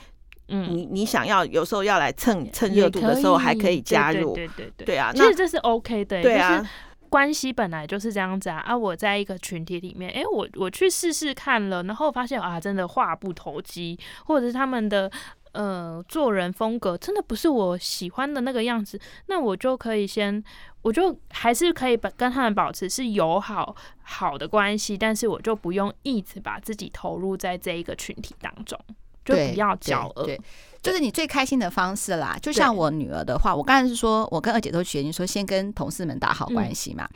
[0.49, 6.63] 嗯，你你想要有时候要来蹭蹭热度的时候，还可以加入，对对对对，对啊，其实这是 OK 的，对啊，
[7.09, 8.59] 关系本来就是这样子啊。
[8.59, 15.11] 啊，我在一个群体里面，哎，我我去试试看了，然后发现啊，真的话不投机，或者是他们的
[15.53, 20.43] 呃做人风格真的不是我喜欢的那个样子，那我就可以先，
[20.83, 28.79] 我就还是可以把跟他们保持是友好好的关系，但是我就不用一直把自己投入在这一个群体当中。
[29.25, 30.41] 就不要交恶，对，
[30.83, 32.37] 就是你最开心的方式啦。
[32.43, 37.09] 就像我女儿的话，我刚才是说，我跟二姐都决定说先跟同事们打好关系嘛。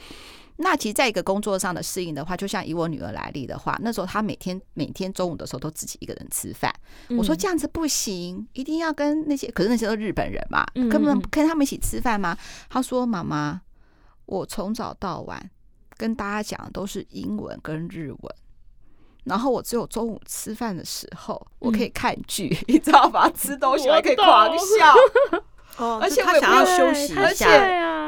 [0.61, 6.75] 那其实在一个工作上的适应的话，就像以我女儿来例的话，那时候她每天每天中午的时候都自己一个人吃饭。
[7.11, 12.37] 我说这样子不行，一定要跟那些，可是那些都日本人嘛，根本跟他们一起吃饭吗？
[12.69, 13.61] 她说：“妈妈，
[14.27, 15.49] 我从早到晚
[15.97, 18.35] 跟大家讲的都是英文跟日文。”
[19.29, 23.31] 然后我只有中午吃饭的时候，我可以看剧，嗯、 你知道吧？
[23.31, 25.43] 吃东西还可以狂笑。
[25.79, 27.47] 哦，而且我也想要休息而且，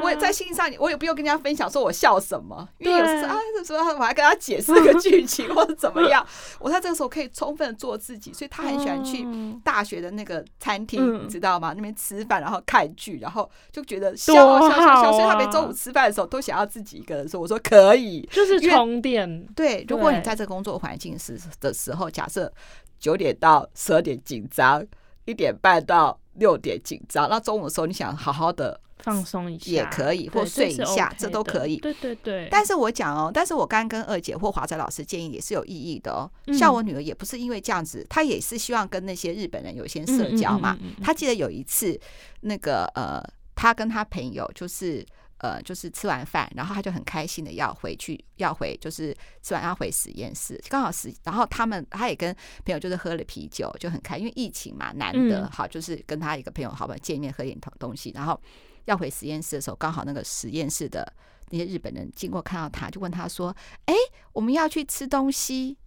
[0.03, 6.27] 我也在心上，我也不用跟人家分享说我笑什么，因为有时候啊，有时候我还跟他解释个剧 情或者怎么样，
[6.59, 9.25] 我在这个时候可以充分做自己，所以他很喜欢去
[9.63, 11.73] 大学的那个餐厅，你知道吗？
[11.77, 19.47] 那边吃饭，然后看剧，然后就觉得笑笑笑笑，所以他每中午吃饭的时候都想要自己一个人说，我说可以，就是充电。
[19.55, 22.53] 对，如果你在这个工作环境时的时候，假设
[22.99, 24.85] 九点到十二点紧张。
[25.25, 31.77] 一点半到六点紧张，那中午的时候你想好好的放松一下也可以，或睡一下，这都可以。
[31.79, 32.49] 对对对。
[32.51, 36.31] 但是我讲哦，但是我刚刚跟二姐或华仔老师建议也是有意义的哦。
[36.53, 40.77] 像我女儿也不是因为这样子，她也是希望跟那些日本人有些社交嘛。
[41.03, 41.99] 她记得有一次，
[42.41, 43.23] 那个呃，
[43.55, 45.05] 她跟她朋友就是。
[45.43, 58.39] 呃，就是吃完饭，然后他就很开心的要回去，要回就是吃完要回实验室，刚好是，然后他们他也跟朋友就是喝了啤酒，就很开心，因为疫情嘛，难得好，就是跟他一个朋友好不好见面喝点东东西，然后
[58.85, 61.11] 要回实验室的时候，刚好那个实验室的
[61.49, 63.95] 那些日本人经过看到他，就问他说：“哎，
[64.35, 65.79] 我们要去吃东西，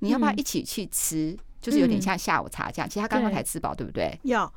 [0.00, 1.34] 你要不要一起去吃？
[1.62, 2.86] 就是有点像下午茶这样。
[2.86, 4.52] 其实他刚刚才吃饱，对不对？”要。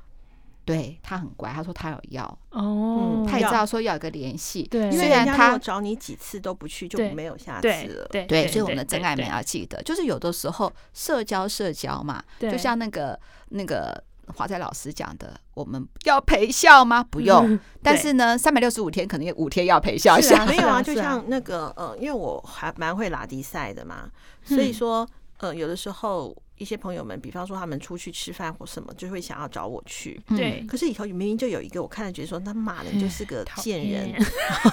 [0.65, 4.63] 对他很乖，他说他有要哦、嗯，他也知道说要有个联系。
[4.63, 8.07] 对，虽然他找你几次都不去，就没有下次了。
[8.09, 13.17] 对，对，所以我们的真爱们要记得，就是有的时候社交社交嘛，就像那个
[13.49, 17.03] 那个华仔老师讲的，我们要陪笑吗？
[17.03, 17.59] 不用。
[17.83, 20.43] 但是呢，三百六十五天可能有五天要陪笑一下。
[20.47, 24.09] 没有啊， 就像那个呃，因为我还蛮会拉迪赛的嘛，
[24.43, 26.35] 所以说呃，有的时候。
[26.57, 30.19] 一些朋友们，比方说他们出去吃饭或什么，就会想要找我去。
[30.29, 34.13] 对，可是以后明明就有一个，我看了觉得说他骂人就是个贱人，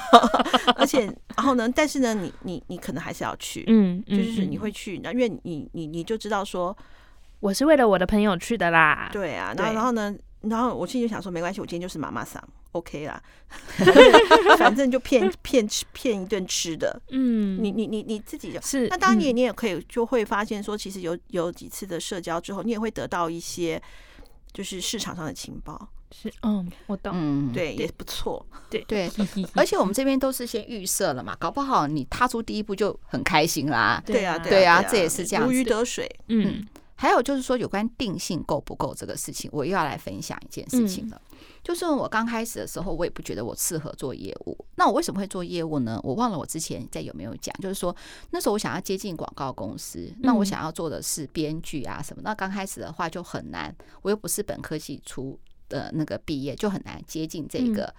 [0.76, 6.76] 而且然后呢，但是呢，你你你可能还是要去，嗯，就是你会去，那因为你你你就知道说
[7.40, 9.10] 我是为了我的朋友去的啦。
[9.12, 12.42] 对啊，然后然后呢，然后我心里就想说没关系，我今天就是妈妈桑。
[12.72, 13.22] OK 啦，
[14.56, 23.80] 反正就骗 骗吃骗一顿吃的，嗯，你你你你自己就是，那当然你也你也可以就会发现说，其实有有几次的社交之后，你也会得到一些
[24.54, 28.82] 就是市场上的情报，是，嗯，我懂，嗯，对，也不错，对。
[28.88, 29.10] 对，
[29.54, 36.66] 而且我们这边都是先预设了嘛，搞不好你踏出第一步就很开心啦，对啊，对啊，这也是这样，如鱼得水，嗯，
[37.02, 41.20] 还有就是说有关定性够不够这个事情，我又要来分享一件事情了。
[41.64, 44.56] 就是我刚开始的时候，我也不觉得我适合做业务。
[44.76, 45.98] 那我为什么会做业务呢？
[46.04, 47.92] 我忘了我之前在有没有讲，就是说
[48.30, 52.22] 那时候我想要接近广告公司，那我想要做的是编剧啊什么。
[52.22, 55.36] 那刚开始的话就很难，我又不是本科系出
[55.68, 57.92] 的那个毕业，就很难接近这个。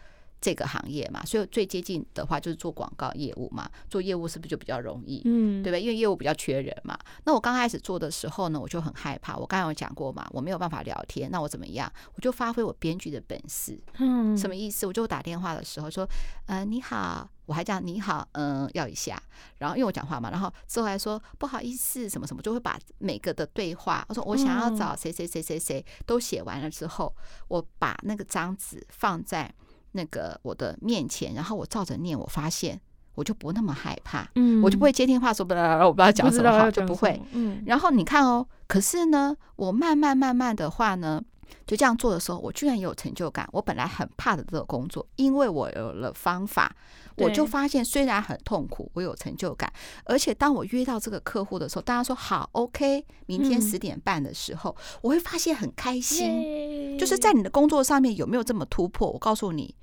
[0.43, 3.69] 这个行业嘛，所以最接近的话就是做广告业务嘛。
[3.89, 5.21] 做业务是不是就比较容易？
[5.23, 5.77] 嗯，对吧？
[5.77, 6.99] 因为业务比较缺人嘛。
[7.23, 9.37] 那我刚开始做的时候呢，我就很害怕。
[9.37, 11.89] 我刚才有讲过嘛，我没有办法聊天，那我怎么样？
[12.15, 13.79] 我就发挥我编剧的本事。
[13.99, 14.85] 嗯，什么意思？
[14.85, 16.05] 我就打电话的时候说，
[16.47, 19.17] 呃，你好，我还讲你好，嗯，要一下。
[19.59, 27.15] 然后因为我讲话嘛，然后之后还说不好意思，什么什么，就会把每个的对话，我说我想要找谁谁谁谁谁都写完了之后，
[27.47, 29.49] 我把那个张纸放在。
[29.93, 32.79] 那个我的面前，然后我照着念，我发现
[33.15, 37.63] 我就不那么害怕，嗯，我就不会接电话说不啦啦，我不知道讲什么好，就不会，嗯。
[37.65, 41.23] 然后你看哦，可是呢，我慢慢慢慢的话呢，
[41.67, 43.47] 就这样做的时候，我居然有成就感。
[43.51, 46.75] 我本来很怕的这个工作，因为我有了方法，
[47.17, 49.71] 我就发现虽然很痛苦，我有成就感。
[50.05, 56.97] 而且当我约到这个客户的时候，大家说好，OK，明天十点半的时候，我会发现很开心。
[56.97, 59.11] 就是在你的工作上面有没有这么突破？
[59.11, 59.75] 我告诉你。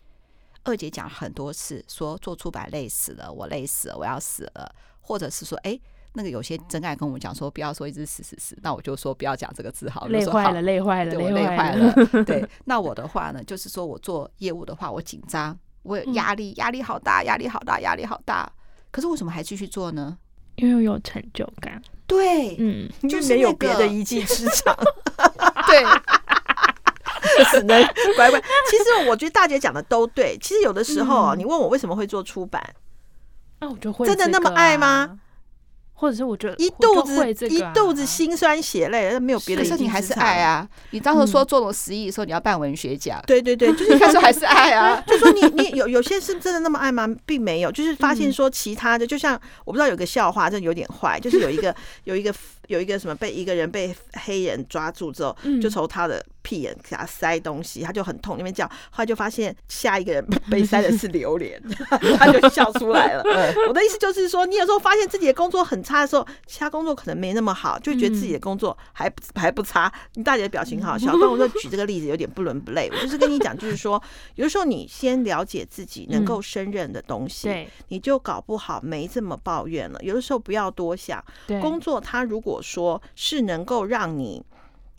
[0.70, 5.78] 二姐讲很多次，说做出版累死了，我累死了，我要死了，或者是说，哎，
[6.12, 11.92] 那个有些真爱跟我们讲说，不要说一直死死死，那我就说不要讲这个字好了，累坏了，累坏了，对，我累坏了。
[12.24, 18.50] 对，那我的话呢，就是说我做业务的话，我紧张，我有压力，压力好大，压力好大，压力好大。
[18.92, 20.16] 可是为什么还继续做呢？
[20.56, 21.82] 因为有成就感。
[22.06, 24.76] 对，嗯，就是没有别的一技之长。
[25.66, 25.84] 对。
[27.50, 27.82] 只能
[28.16, 28.40] 乖乖。
[28.70, 30.36] 其实我觉得大姐讲的都对。
[30.40, 32.62] 其实有的时候，你问我为什么会做出版，
[33.60, 35.18] 那我就会真的那么爱吗？
[35.92, 39.62] 或者是我觉得一肚子一肚子心酸血泪，那没有别的。
[39.62, 40.66] 可是你还是爱啊！
[40.92, 43.22] 你当时说做了十亿的时候，你要办文学奖。
[43.26, 44.98] 对对对， 就是开始还是爱啊。
[45.06, 47.06] 就说你你有有些是真的那么爱吗？
[47.26, 52.34] 并没有，就是发现说其他的，就像我不知道有个笑话，真的有点坏，就是有一个有一个
[52.70, 53.92] 有一个什么被一个人被
[54.24, 61.60] 黑人抓住之后，就从他的屁眼给他塞东西，他就很痛，那边叫，后来就发现下一个人 被塞的是榴莲，
[62.16, 63.24] 他就笑出来了。
[63.68, 69.92] 我的意思就是说，你有时候发现自己的工作很差的时候，其他工作可能没那么好，就觉得自己的工作还还不差。
[70.14, 72.88] 你大姐的表情好笑，但我就举这个例子有点不伦不类。
[72.92, 74.00] 我就是跟你讲，就是说，
[74.36, 79.98] 有的时候你先了解自己能够胜任的东西，你就搞不好没这么抱怨了。
[80.02, 81.20] 有的时候不要多想，
[81.60, 84.42] 工作他如果说是能够让你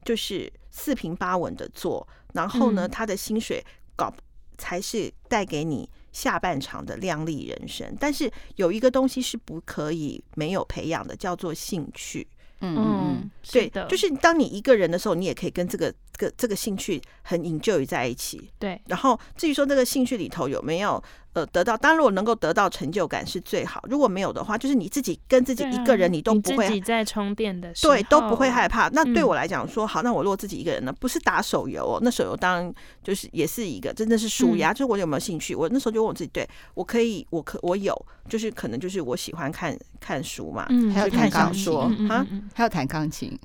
[0.03, 3.63] 就是四平八稳的做，然后呢，他的薪水
[3.95, 4.13] 搞
[4.57, 5.89] 才是带给你。
[6.11, 12.27] 下半场的亮丽人生，但是有一个东西是不可以没有培养的，叫做兴趣。
[12.59, 18.51] 嗯嗯，对的，就是当你一个人的时候，你也可以跟这个个这个兴趣很 enjoy 在一起。
[18.59, 21.01] 对，然后至于说这个兴趣里头有没有
[21.33, 23.83] 呃得到，当然如果能够得到成就感是最好。
[23.89, 28.89] 如果没有的话，就是你自己跟自己一个人，你都不会自己在充电的时候，对，都不会害怕。
[28.89, 32.73] 那对我来讲说，好，那我如果自己一个人呢，不是打手游哦，那手游当然
[33.03, 34.73] 就是也是一个真的是舒压。
[34.73, 35.55] 就是我有没有兴趣？
[35.55, 37.95] 我那时候就问我自己，对我可以，我可我有，
[38.27, 43.37] 就是可能就是我喜欢看看书嘛，嗯，还有看小说啊，还有弹钢琴。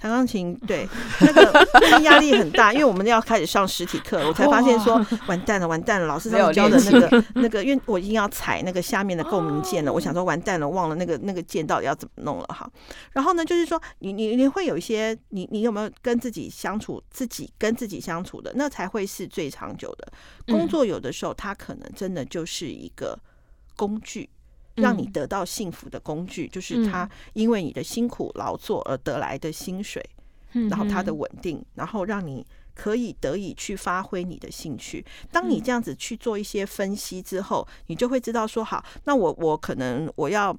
[0.00, 0.86] 弹钢琴，对，
[1.20, 12.70] 那个压力很大，因为我们要开始上实体课， 我才发现说完蛋了，完蛋了，老师教的那个 那个，因为我已经要踩那个下面的共鸣键了，我想说完蛋了，忘了那个那个键到底要怎么弄了哈。
[13.12, 20.12] 然后呢，就是说你你你会有一些，你你有没有跟自己相处，自己跟自己相处的，那才会是最长久的。
[20.46, 23.18] 工作有的时候它可能真的就是一个
[23.76, 24.28] 工具。
[24.74, 30.04] 让你得到幸福的工具，就是他因为你的辛苦劳作而得来的薪水，
[30.52, 32.44] 然后他的稳定，然后让你
[32.74, 35.04] 可以得以去发挥你的兴趣。
[35.30, 40.56] 当你这样子去做一些分析之后，你就会知道说，好，那我我可能我要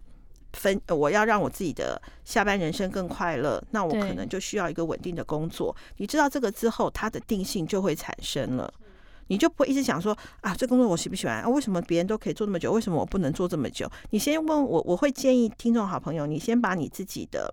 [0.54, 5.76] 分，我要让我自己的下班人生更快乐，那我可能就需要一个稳定的工作。
[5.98, 8.74] 你知道这个之后，它的定性就会产生了。
[9.28, 11.50] 你就不会一直想说啊，这工作我喜不喜欢啊？
[11.50, 13.90] 为什么别人都可以做这么久，为什么我不能做这么久？
[14.12, 17.52] 你先问我，我会建议听众好朋友，你先把你自己的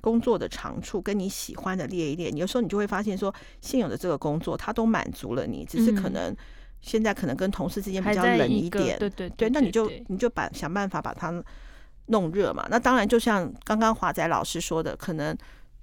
[0.00, 2.30] 工作的长处跟你喜欢的列一列。
[2.30, 6.34] 有时候你就会发现说，现有的这个工作它都满足了你，只是可能
[6.80, 11.44] 现在可能跟同事之间比较冷一点，对对对，那你就你就把想办法把它
[12.06, 12.66] 弄热嘛。
[12.70, 15.36] 那当然，就像刚刚华仔老师说的，可能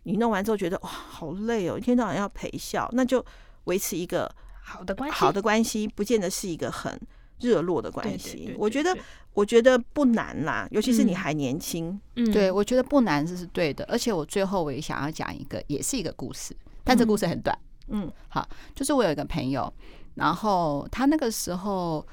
[0.04, 3.24] 你弄完之后觉得哇，好累哦，一天到晚要陪笑，那就
[3.66, 4.28] 维持一个。
[4.68, 7.00] 好的关系，好的关系不见得是一个很
[7.40, 8.54] 热络的关系。
[8.58, 8.94] 我觉得，
[9.34, 11.98] 我觉得不难啦，尤其是你还年轻。
[12.18, 13.86] 嗯，对，我觉得不难，这是对的。
[13.86, 16.54] 而且我最后我也想要讲一个，也是一个故事，
[16.84, 17.58] 但这故事很短。
[17.88, 18.46] 嗯，好，
[18.76, 19.74] 就是我有一个朋友，
[20.16, 22.06] 然后她那个时候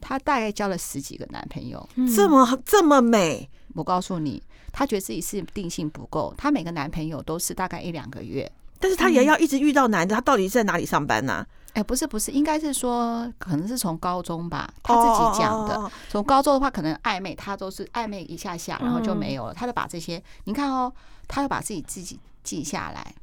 [0.00, 1.86] 她大概交了十几个男朋友，
[2.16, 3.50] 这么这么美。
[3.74, 11.46] 我告诉你，她觉得自己是定性不够，她每个男朋友都是大概一两个月，但是她也要一直遇到男的，她到底在哪里上班呢？
[11.74, 15.90] 哎、欸，不是不是，应该是说可能是从高中吧，他自己讲的。
[16.10, 19.54] 从高中的话，可能暧昧，他都是暧昧一下下，然后就没有了。
[19.54, 20.92] 他就把这些，你看哦，
[21.26, 23.14] 他就把自己自己记下来。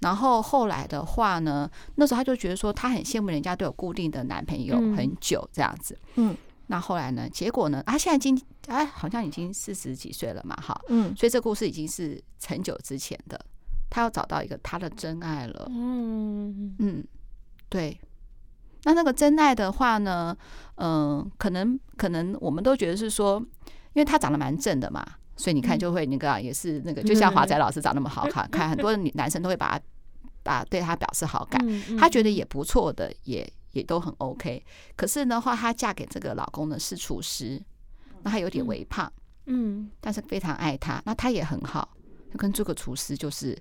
[0.00, 5.98] 然后后来的话呢，那时候他就觉得说，他很羡慕人家都有固定的男朋友很久这样子。
[6.14, 6.36] 嗯，
[6.68, 13.44] 那后来呢，结果呢，他现在今哎好像已经四十几岁了嘛，哈，嗯，所以这故事已经是很久之前的，
[13.90, 15.66] 他要找到一个他的真爱了。
[15.68, 17.04] 嗯嗯。
[17.68, 18.00] 对，
[18.84, 20.36] 那那个真爱的话呢，
[20.76, 23.38] 嗯、呃，可能可能我们都觉得是说，
[23.92, 25.04] 因为他长得蛮正的嘛，
[25.36, 27.44] 所以你看就会那个也是那个，就像华。
[27.44, 29.84] 仔老师长那么好看，看很多女男生都会把他
[30.44, 31.60] 把对他表示好感，
[31.98, 34.64] 他觉得也不错的，也也都很 OK。
[34.94, 37.60] 可是的话，她嫁给这个老公呢是厨师，
[38.22, 39.12] 那他有点微胖，
[39.46, 41.88] 嗯，但是非常爱他，那他也很好，
[42.30, 43.58] 就跟这个厨师就是。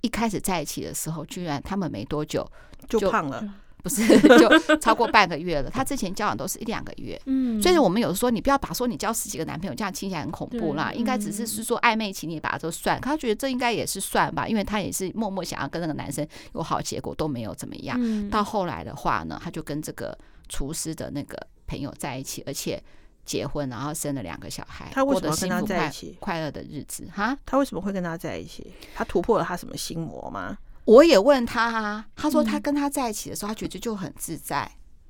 [0.00, 2.46] 一开始在一起的时候，居然他们没多久
[2.88, 3.42] 就，就胖了，
[3.82, 4.02] 不是
[4.38, 5.70] 就超过半个月了。
[5.70, 13.00] 他之前交往都是一两个月，嗯，所以我们有说，你不要把说你交十几个男朋友这样听起来很恐怖啦，应该只是是说暧昧期，你把它都算。
[13.00, 18.28] 他觉得这应该也是算吧，因为他也是默默想要跟那个男生有好结果，都没有怎么样。
[18.30, 20.16] 到后来的话呢，他就跟这个
[20.48, 21.36] 厨师的那个
[21.66, 22.82] 朋友在一起，而且。
[23.28, 26.16] 结婚，然后生了两个小孩，他为什么跟他在一起？
[26.18, 27.36] 快乐的日子哈？
[27.44, 28.72] 他为什么会跟他在一起？
[28.94, 30.56] 他突破了他什么心魔吗？
[30.86, 34.66] 我也问他，他说他跟他在一起的时候，他觉得就很自在，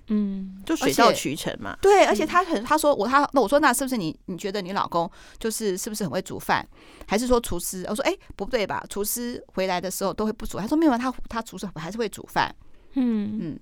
[0.09, 1.79] 嗯，就水到渠成嘛。
[1.81, 4.19] 对，而且他很，他说我他那我说那是不是你？
[4.27, 5.09] 你觉得你老公
[5.39, 6.67] 就是是不是很会煮饭？
[7.07, 7.87] 还是说厨师？
[7.89, 8.85] 我说哎不对吧？
[8.91, 10.59] 厨师回来的时候都会不煮。
[10.59, 12.53] 他说没有，他他厨师还是会煮饭。
[12.95, 13.61] 嗯嗯。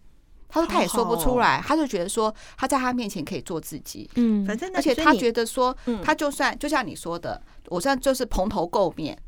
[0.48, 9.18] 他说他也说不出来，他就觉得说他在他面前可以做自己，嗯，反正而且他觉得说，他就算就像你说的，我算就是蓬头垢面，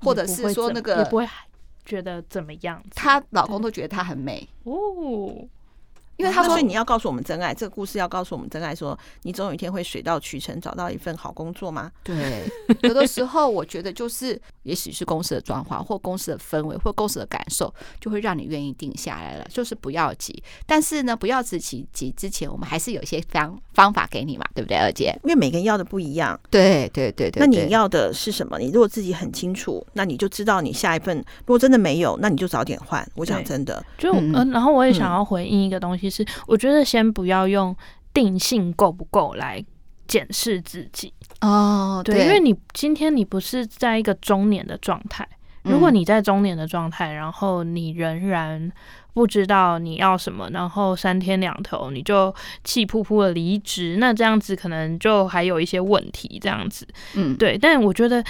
[0.00, 1.28] 或者是说那个也不会
[1.84, 4.48] 觉得怎么样，她老公都觉得她很美。
[4.64, 5.48] 哦。
[6.18, 11.90] 因为他说你要告诉我们真爱，这个故事要告诉我们真爱，说你总有一天会水到渠成，找到一份好工作吗？
[12.02, 12.44] 对，
[12.82, 19.46] 有的时候我觉得就是，也许是公司的状况，或公司的氛围，或公司的感受，就会让你愿意定下来了。
[19.48, 25.16] 就是不要急，但是呢，不要自己急之前，我们还是有一些方方法给你嘛，对不对，二姐？
[25.22, 26.38] 因为每个人要的不一样。
[26.50, 27.38] 对对对对。
[27.38, 28.58] 那你要的是什么？
[28.58, 31.16] 你如果自己很清楚，那你就知道你下一份。
[31.18, 33.08] 如果真的没有，那你就早点换。
[33.14, 36.07] 我讲真的，就嗯，然后我也想要回应一个东西。
[36.10, 37.74] 是，我觉得先不要用
[38.12, 39.64] 定性够不够来
[40.06, 45.28] 检视自己哦，对，对，因为你今天你不是在一个中年的状态，
[45.62, 48.72] 如果你在中年的状态，然后你仍然
[49.12, 52.34] 不知道你要什么，然后三天两头你就
[52.64, 56.38] 气扑扑的离职，那这样子可能就还有一些问题。
[56.40, 57.58] 这样子，嗯，对。
[57.58, 58.22] 但我觉得，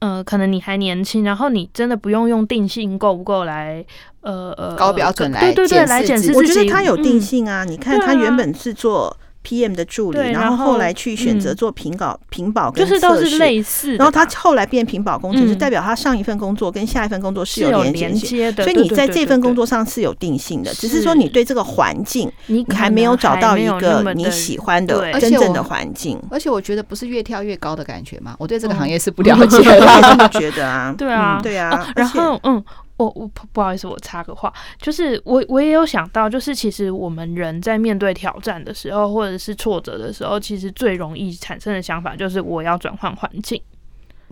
[0.00, 3.84] 呃，可能你还年轻，然后你真的不用用定性够不够来，
[4.20, 6.38] 呃呃，高标准来，对对对，来检视自己。
[6.38, 9.16] 我觉得他有定性啊，嗯、你看他原本是做。
[9.48, 13.96] PM 的助理，然后后来去选择做品保、品保就是都是类似。
[13.96, 18.62] 然后他后来变评保工程师，代表他上一份工作跟下一份工作是有连接的。
[18.62, 26.20] 所以你在这份工作上是有定性的，只是说你对这个环境，你还没有找到一个你喜欢的真正的环境。
[26.30, 30.94] 而且我觉得不是越跳越高的感觉嘛，我对这个行业是不了解的， 我这么觉得啊。
[30.98, 31.90] 对啊，对啊。
[31.96, 32.62] 然后嗯。
[32.98, 43.60] 我我不不好意思，我插个话，就是我我也有想到，就是其实我们人在面对挑战的时候，或者是挫折的时候，其实最容易产生的想法就是我要转换环境。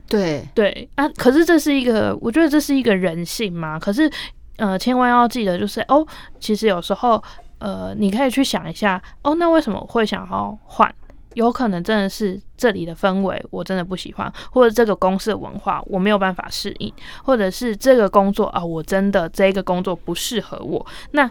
[0.09, 3.79] 对对啊，可是这是一个，我觉得这是一个人性嘛。
[3.79, 4.11] 可是
[4.57, 6.07] 呃，千万要记得，就是哦，
[6.39, 7.23] 其实有时候
[7.59, 10.93] 呃，你可以去想一下，哦，那为什么会想要换？
[11.37, 16.91] 有可能真的是这里的氛围我真的不喜欢，或者这个公司的文化我没有办法适应，
[17.23, 20.85] 或者是这个工作啊，我真的这个工作不适合我。
[21.11, 21.31] 那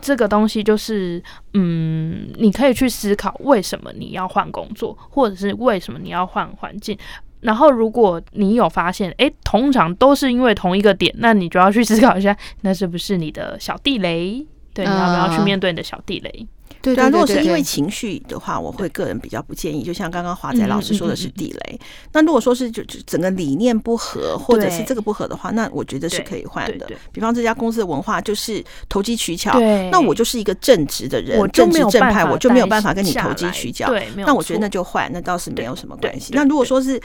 [0.00, 1.22] 这个东西就是，
[1.54, 6.98] 嗯，你可以去思考为什么你要换工作，或者是为什么你要换环境。
[7.40, 14.44] 然后如果你有发现，诶，通常都是因为同一个点，那你就要去思考一下，那是不是你的小地雷？
[14.74, 16.48] 对，你要不要去面对你的小地雷？
[16.94, 19.82] 对，啊，如果是因为情绪的话，我会个人比较不建议。
[19.82, 21.80] 就像刚刚华仔老师说的是地雷。
[22.12, 26.88] 那如果说是就就整个理念不合，或者是这个不合的话，那我觉得是可以换的。
[27.12, 29.58] 比方这家公司的文化就是投机取巧，
[29.90, 33.88] 那我就是一个正直的人，正直正派，我就没有办法跟你投机取巧。
[33.88, 36.32] 对那我觉得那就换，那倒是没有什么关系。
[36.34, 37.00] 那如果说是。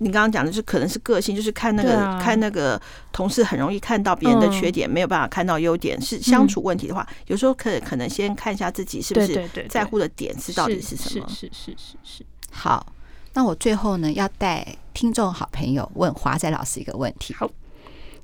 [0.00, 2.80] 你刚刚讲的是可能是个性，就是看那个、啊、看那个
[3.12, 11.26] 同事很容易看到别人的缺点，嗯、没有办法看到优点，是相处问题的话，嗯、有时候可可能先看一下自己是不是在乎的点是到底是什么？
[11.28, 12.26] 是是是是是。
[12.50, 12.92] 好，
[13.34, 17.34] 那我最后呢要带听众好朋友问华仔老师一个问题。
[17.34, 17.50] 好，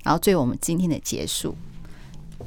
[0.05, 1.55] 然后最后我们今天的结束，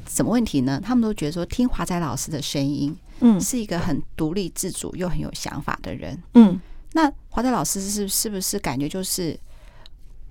[0.08, 0.80] 什么问题呢？
[0.84, 6.60] 他们都觉得说听华仔老师的声音，嗯，是一个很独立自主又很有想法的人，嗯。
[6.96, 9.38] 那华仔老师是是不是感觉就是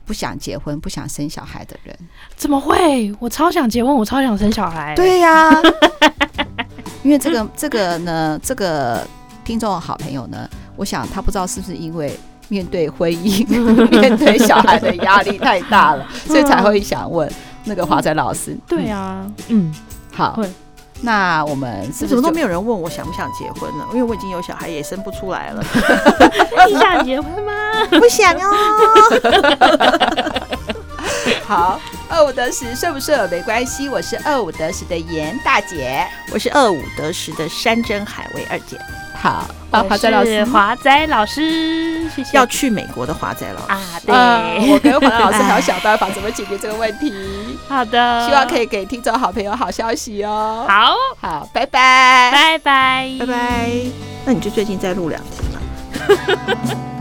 [0.03, 1.95] 不想结婚、不想生小孩的人？
[2.35, 3.15] 怎么会？
[3.19, 4.95] 我超想结婚，我超想生小孩。
[4.95, 5.61] 对呀、啊，
[7.03, 9.05] 因为这个这个呢，这个
[9.43, 13.47] 听众好朋友呢，我想他不知道是不是因为面对婚姻、
[14.01, 17.31] 面对小孩的压力太大了，所以才会想问
[17.65, 18.57] 那个华仔老师。
[18.67, 19.71] 对呀，嗯，
[20.11, 20.41] 好。
[21.01, 23.85] 那我们是不是怎么都没有人问我想不想结婚呢？
[23.91, 25.63] 因为我已经有小孩，也生不出来了。
[26.67, 27.53] 你想结婚吗？
[27.99, 28.55] 不想哦。
[31.45, 31.79] 好，
[32.09, 33.87] 二五得十，顺不顺没关系。
[33.87, 38.79] 我是二五得十的严大姐，我是二五得十的山珍海味二姐。
[39.15, 42.37] 好，华仔老师，华仔老师，谢谢。
[42.37, 47.13] 要去美国的华仔老师啊，对，呃、我跟华仔老师还要想办法怎么解决这个问题。
[47.67, 50.65] 好的，希望可以给听众好朋友好消息哦。
[50.67, 53.69] 好，好，拜拜，拜拜，拜拜。
[54.25, 56.85] 那你就最近再录两集嘛。